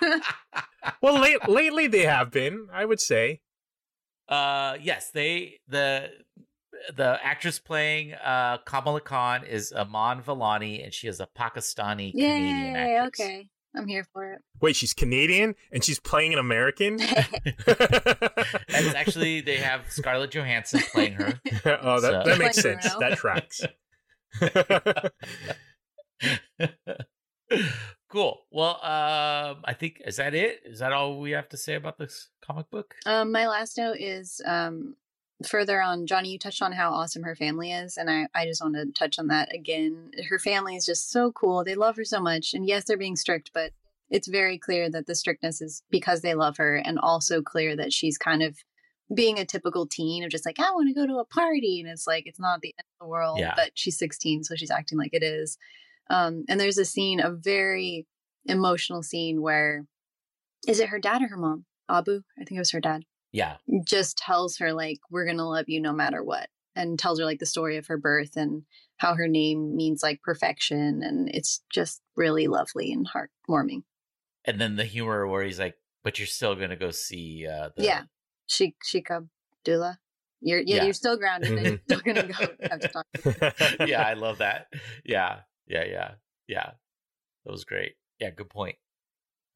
well, 1.02 1.18
late, 1.20 1.48
lately 1.48 1.88
they 1.88 2.04
have 2.06 2.30
been. 2.30 2.68
I 2.72 2.84
would 2.84 3.00
say. 3.00 3.40
uh, 4.28 4.76
yes, 4.80 5.10
they 5.10 5.58
the 5.66 6.10
the 6.94 7.18
actress 7.22 7.58
playing 7.58 8.14
uh 8.14 8.58
Kamala 8.64 9.00
Khan 9.00 9.44
is 9.44 9.72
Iman 9.72 10.22
Vellani, 10.22 10.82
and 10.84 10.94
she 10.94 11.08
is 11.08 11.18
a 11.18 11.26
Pakistani 11.36 12.12
Canadian 12.12 12.74
Yay! 12.74 12.96
actress. 12.96 13.20
Okay, 13.26 13.48
I'm 13.76 13.86
here 13.88 14.06
for 14.12 14.32
it. 14.32 14.38
Wait, 14.60 14.76
she's 14.76 14.94
Canadian 14.94 15.56
and 15.72 15.82
she's 15.84 15.98
playing 15.98 16.32
an 16.32 16.38
American. 16.38 16.96
That's 17.66 18.94
actually 18.94 19.40
they 19.40 19.56
have 19.56 19.82
Scarlett 19.90 20.30
Johansson 20.30 20.80
playing 20.92 21.14
her. 21.14 21.40
oh, 21.82 22.00
that, 22.00 22.24
So- 22.24 22.30
that 22.30 22.38
makes 22.38 22.56
sense. 22.58 22.88
That 23.00 23.18
tracks. 23.18 23.60
cool. 28.08 28.42
Well, 28.50 28.76
um, 28.82 29.62
I 29.64 29.74
think 29.78 30.02
is 30.04 30.16
that 30.16 30.34
it? 30.34 30.60
Is 30.64 30.80
that 30.80 30.92
all 30.92 31.20
we 31.20 31.30
have 31.32 31.48
to 31.50 31.56
say 31.56 31.74
about 31.74 31.98
this 31.98 32.28
comic 32.44 32.70
book? 32.70 32.96
Um, 33.06 33.32
my 33.32 33.46
last 33.46 33.78
note 33.78 33.98
is 33.98 34.40
um, 34.44 34.96
further 35.46 35.80
on. 35.80 36.06
Johnny, 36.06 36.30
you 36.30 36.38
touched 36.38 36.62
on 36.62 36.72
how 36.72 36.92
awesome 36.92 37.22
her 37.22 37.36
family 37.36 37.72
is, 37.72 37.96
and 37.96 38.10
I, 38.10 38.28
I 38.34 38.46
just 38.46 38.62
want 38.62 38.74
to 38.74 38.86
touch 38.92 39.18
on 39.18 39.28
that 39.28 39.54
again. 39.54 40.10
Her 40.28 40.38
family 40.38 40.76
is 40.76 40.86
just 40.86 41.10
so 41.10 41.32
cool. 41.32 41.64
They 41.64 41.74
love 41.74 41.96
her 41.96 42.04
so 42.04 42.20
much, 42.20 42.54
and 42.54 42.66
yes, 42.66 42.84
they're 42.84 42.96
being 42.96 43.16
strict, 43.16 43.50
but 43.52 43.72
it's 44.10 44.28
very 44.28 44.58
clear 44.58 44.90
that 44.90 45.06
the 45.06 45.14
strictness 45.14 45.60
is 45.60 45.82
because 45.90 46.20
they 46.20 46.34
love 46.34 46.56
her, 46.58 46.76
and 46.76 46.98
also 46.98 47.42
clear 47.42 47.76
that 47.76 47.92
she's 47.92 48.18
kind 48.18 48.42
of 48.42 48.58
being 49.14 49.38
a 49.38 49.44
typical 49.44 49.86
teen 49.86 50.24
of 50.24 50.30
just 50.30 50.46
like 50.46 50.58
I 50.60 50.70
want 50.72 50.88
to 50.88 50.94
go 50.94 51.06
to 51.06 51.18
a 51.18 51.24
party, 51.24 51.80
and 51.80 51.88
it's 51.88 52.06
like 52.06 52.26
it's 52.26 52.38
not 52.40 52.60
the 52.60 52.68
end 52.78 52.84
of 53.00 53.04
the 53.04 53.08
world, 53.08 53.38
Yeah. 53.38 53.54
but 53.56 53.72
she's 53.74 53.98
16, 53.98 54.44
so 54.44 54.54
she's 54.56 54.70
acting 54.70 54.98
like 54.98 55.12
it 55.14 55.22
is. 55.22 55.58
Um, 56.08 56.44
and 56.48 56.58
there's 56.60 56.78
a 56.78 56.84
scene, 56.84 57.20
a 57.20 57.30
very 57.30 58.06
emotional 58.46 59.02
scene 59.02 59.40
where 59.42 59.86
is 60.66 60.80
it 60.80 60.88
her 60.88 60.98
dad 60.98 61.22
or 61.22 61.28
her 61.28 61.36
mom? 61.36 61.64
Abu, 61.88 62.22
I 62.38 62.44
think 62.44 62.56
it 62.56 62.60
was 62.60 62.70
her 62.70 62.80
dad 62.80 63.04
Yeah. 63.32 63.56
just 63.84 64.16
tells 64.16 64.56
her 64.58 64.72
like 64.72 64.98
we're 65.10 65.26
gonna 65.26 65.48
love 65.48 65.68
you 65.68 65.80
no 65.80 65.92
matter 65.92 66.22
what 66.22 66.48
and 66.76 66.98
tells 66.98 67.18
her 67.18 67.24
like 67.24 67.38
the 67.40 67.46
story 67.46 67.76
of 67.76 67.86
her 67.88 67.98
birth 67.98 68.36
and 68.36 68.62
how 68.96 69.14
her 69.14 69.26
name 69.28 69.76
means 69.76 70.02
like 70.02 70.22
perfection 70.22 71.02
and 71.02 71.28
it's 71.34 71.62
just 71.72 72.00
really 72.16 72.46
lovely 72.46 72.92
and 72.92 73.08
heartwarming 73.08 73.82
And 74.44 74.60
then 74.60 74.76
the 74.76 74.84
humor 74.84 75.26
where 75.26 75.44
he's 75.44 75.58
like, 75.58 75.74
"But 76.04 76.18
you're 76.18 76.26
still 76.26 76.54
gonna 76.54 76.76
go 76.76 76.90
see." 76.92 77.46
Uh, 77.46 77.70
the... 77.76 77.84
yeah 77.84 78.02
Sheik 78.50 78.74
Sheik 78.82 79.08
Abdullah 79.10 79.98
you're 80.40 80.60
yeah, 80.60 80.76
Yeah. 80.76 80.84
you're 80.84 80.92
still 80.94 81.16
grounded 81.16 81.52
and 81.52 81.66
you're 81.66 81.80
still 81.84 82.00
gonna 82.00 82.26
go 82.26 82.34
have 82.70 82.80
to 82.80 82.88
talk 82.88 83.06
to 83.12 83.86
yeah, 83.86 84.02
I 84.02 84.14
love 84.14 84.38
that. 84.38 84.68
Yeah, 85.04 85.40
yeah, 85.66 85.84
yeah, 85.84 86.10
yeah. 86.48 86.70
That 87.44 87.52
was 87.52 87.64
great. 87.64 87.94
Yeah, 88.18 88.30
good 88.30 88.48
point. 88.50 88.76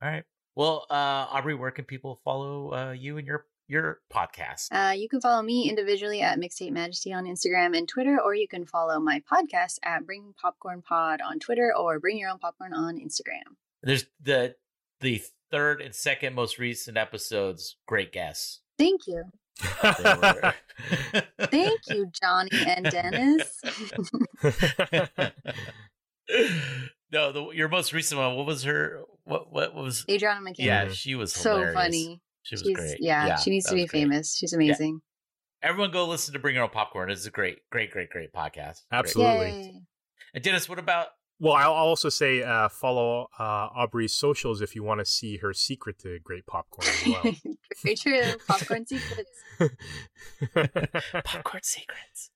All 0.02 0.10
right. 0.10 0.24
Well, 0.54 0.86
uh, 0.90 0.94
Aubrey, 1.30 1.54
where 1.54 1.70
can 1.70 1.84
people 1.84 2.20
follow 2.24 2.72
uh, 2.72 2.92
you 2.92 3.18
and 3.18 3.26
your 3.26 3.46
your 3.66 4.00
podcast? 4.12 4.68
uh, 4.72 4.92
you 4.92 5.08
can 5.08 5.20
follow 5.20 5.42
me 5.42 5.68
individually 5.68 6.20
at 6.20 6.38
Mixtape 6.38 6.72
Majesty 6.72 7.12
on 7.12 7.24
Instagram 7.24 7.76
and 7.76 7.88
Twitter, 7.88 8.20
or 8.20 8.34
you 8.34 8.46
can 8.46 8.66
follow 8.66 9.00
my 9.00 9.22
podcast 9.30 9.78
at 9.82 10.04
Bring 10.04 10.34
Popcorn 10.40 10.82
Pod 10.82 11.20
on 11.22 11.38
Twitter 11.38 11.72
or 11.74 11.98
Bring 11.98 12.18
Your 12.18 12.30
Own 12.30 12.38
Popcorn 12.38 12.74
on 12.74 12.98
Instagram. 12.98 13.56
There's 13.82 14.04
the 14.20 14.54
the 15.00 15.22
third 15.50 15.80
and 15.80 15.94
second 15.94 16.34
most 16.34 16.58
recent 16.58 16.96
episodes. 16.98 17.76
Great 17.86 18.12
guess. 18.12 18.60
Thank 18.78 19.06
you. 19.06 19.22
Thank 21.40 21.80
you, 21.88 22.10
Johnny 22.20 22.50
and 22.66 22.84
Dennis. 22.86 23.60
no, 27.12 27.32
the, 27.32 27.50
your 27.54 27.68
most 27.68 27.92
recent 27.92 28.20
one. 28.20 28.36
What 28.36 28.46
was 28.46 28.64
her? 28.64 29.02
What 29.24 29.52
what 29.52 29.74
was? 29.74 30.04
Adriana 30.10 30.40
McKay. 30.40 30.54
Yeah, 30.58 30.88
she 30.88 31.14
was 31.14 31.32
so 31.32 31.52
hilarious. 31.52 31.74
funny. 31.74 32.20
She 32.42 32.54
was 32.54 32.62
She's, 32.62 32.76
great. 32.76 32.96
Yeah, 33.00 33.36
she 33.36 33.50
needs 33.50 33.66
to 33.66 33.74
be 33.74 33.86
great. 33.86 34.02
famous. 34.02 34.36
She's 34.36 34.52
amazing. 34.52 35.00
Everyone 35.62 35.90
go 35.90 36.06
listen 36.06 36.34
to 36.34 36.40
Bring 36.40 36.56
Your 36.56 36.64
Own 36.64 36.70
Popcorn. 36.70 37.10
It's 37.10 37.24
a 37.24 37.30
great, 37.30 37.58
great, 37.70 37.90
great, 37.90 38.10
great 38.10 38.32
podcast. 38.34 38.82
Absolutely. 38.92 39.46
Yay. 39.46 39.80
And 40.34 40.44
Dennis, 40.44 40.68
what 40.68 40.78
about? 40.78 41.06
Well, 41.40 41.54
I'll 41.54 41.74
I'll 41.74 41.86
also 41.86 42.08
say 42.08 42.42
uh, 42.42 42.68
follow 42.68 43.28
uh, 43.38 43.42
Aubrey's 43.74 44.12
socials 44.14 44.60
if 44.62 44.74
you 44.74 44.82
want 44.82 45.00
to 45.00 45.04
see 45.04 45.38
her 45.38 45.52
secret 45.52 45.98
to 46.00 46.18
great 46.20 46.46
popcorn 46.46 46.86
as 46.88 47.06
well. 47.06 47.34
Very 47.82 47.96
true. 47.96 48.22
Popcorn 48.46 48.86
secrets. 48.86 49.30
Popcorn 51.24 51.62
Secrets. 51.62 52.30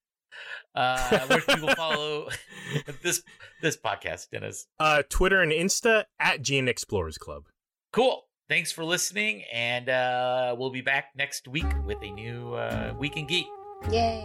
Uh, 0.74 1.26
where 1.26 1.40
can 1.40 1.54
people 1.60 1.74
follow 1.74 2.28
this 3.02 3.22
this 3.62 3.76
podcast, 3.76 4.30
Dennis? 4.30 4.66
uh, 4.78 5.02
Twitter 5.08 5.40
and 5.42 5.52
Insta 5.52 6.04
at 6.20 6.42
Gene 6.42 6.68
Explorers 6.68 7.18
Club. 7.18 7.44
Cool. 7.92 8.22
Thanks 8.48 8.72
for 8.72 8.84
listening, 8.84 9.44
and 9.52 9.88
uh, 9.88 10.54
we'll 10.58 10.70
be 10.70 10.80
back 10.80 11.10
next 11.16 11.46
week 11.48 11.66
with 11.84 11.98
a 12.02 12.10
new 12.10 12.54
uh, 12.54 12.94
Week 12.98 13.16
in 13.16 13.26
Geek. 13.26 13.46
Yay. 13.90 14.22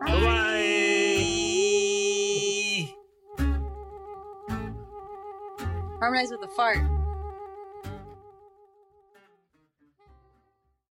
Bye. 0.00 0.20
Bye. 0.20 0.79
Harmonize 6.00 6.30
with 6.30 6.42
a 6.42 6.48
fart. 6.48 6.78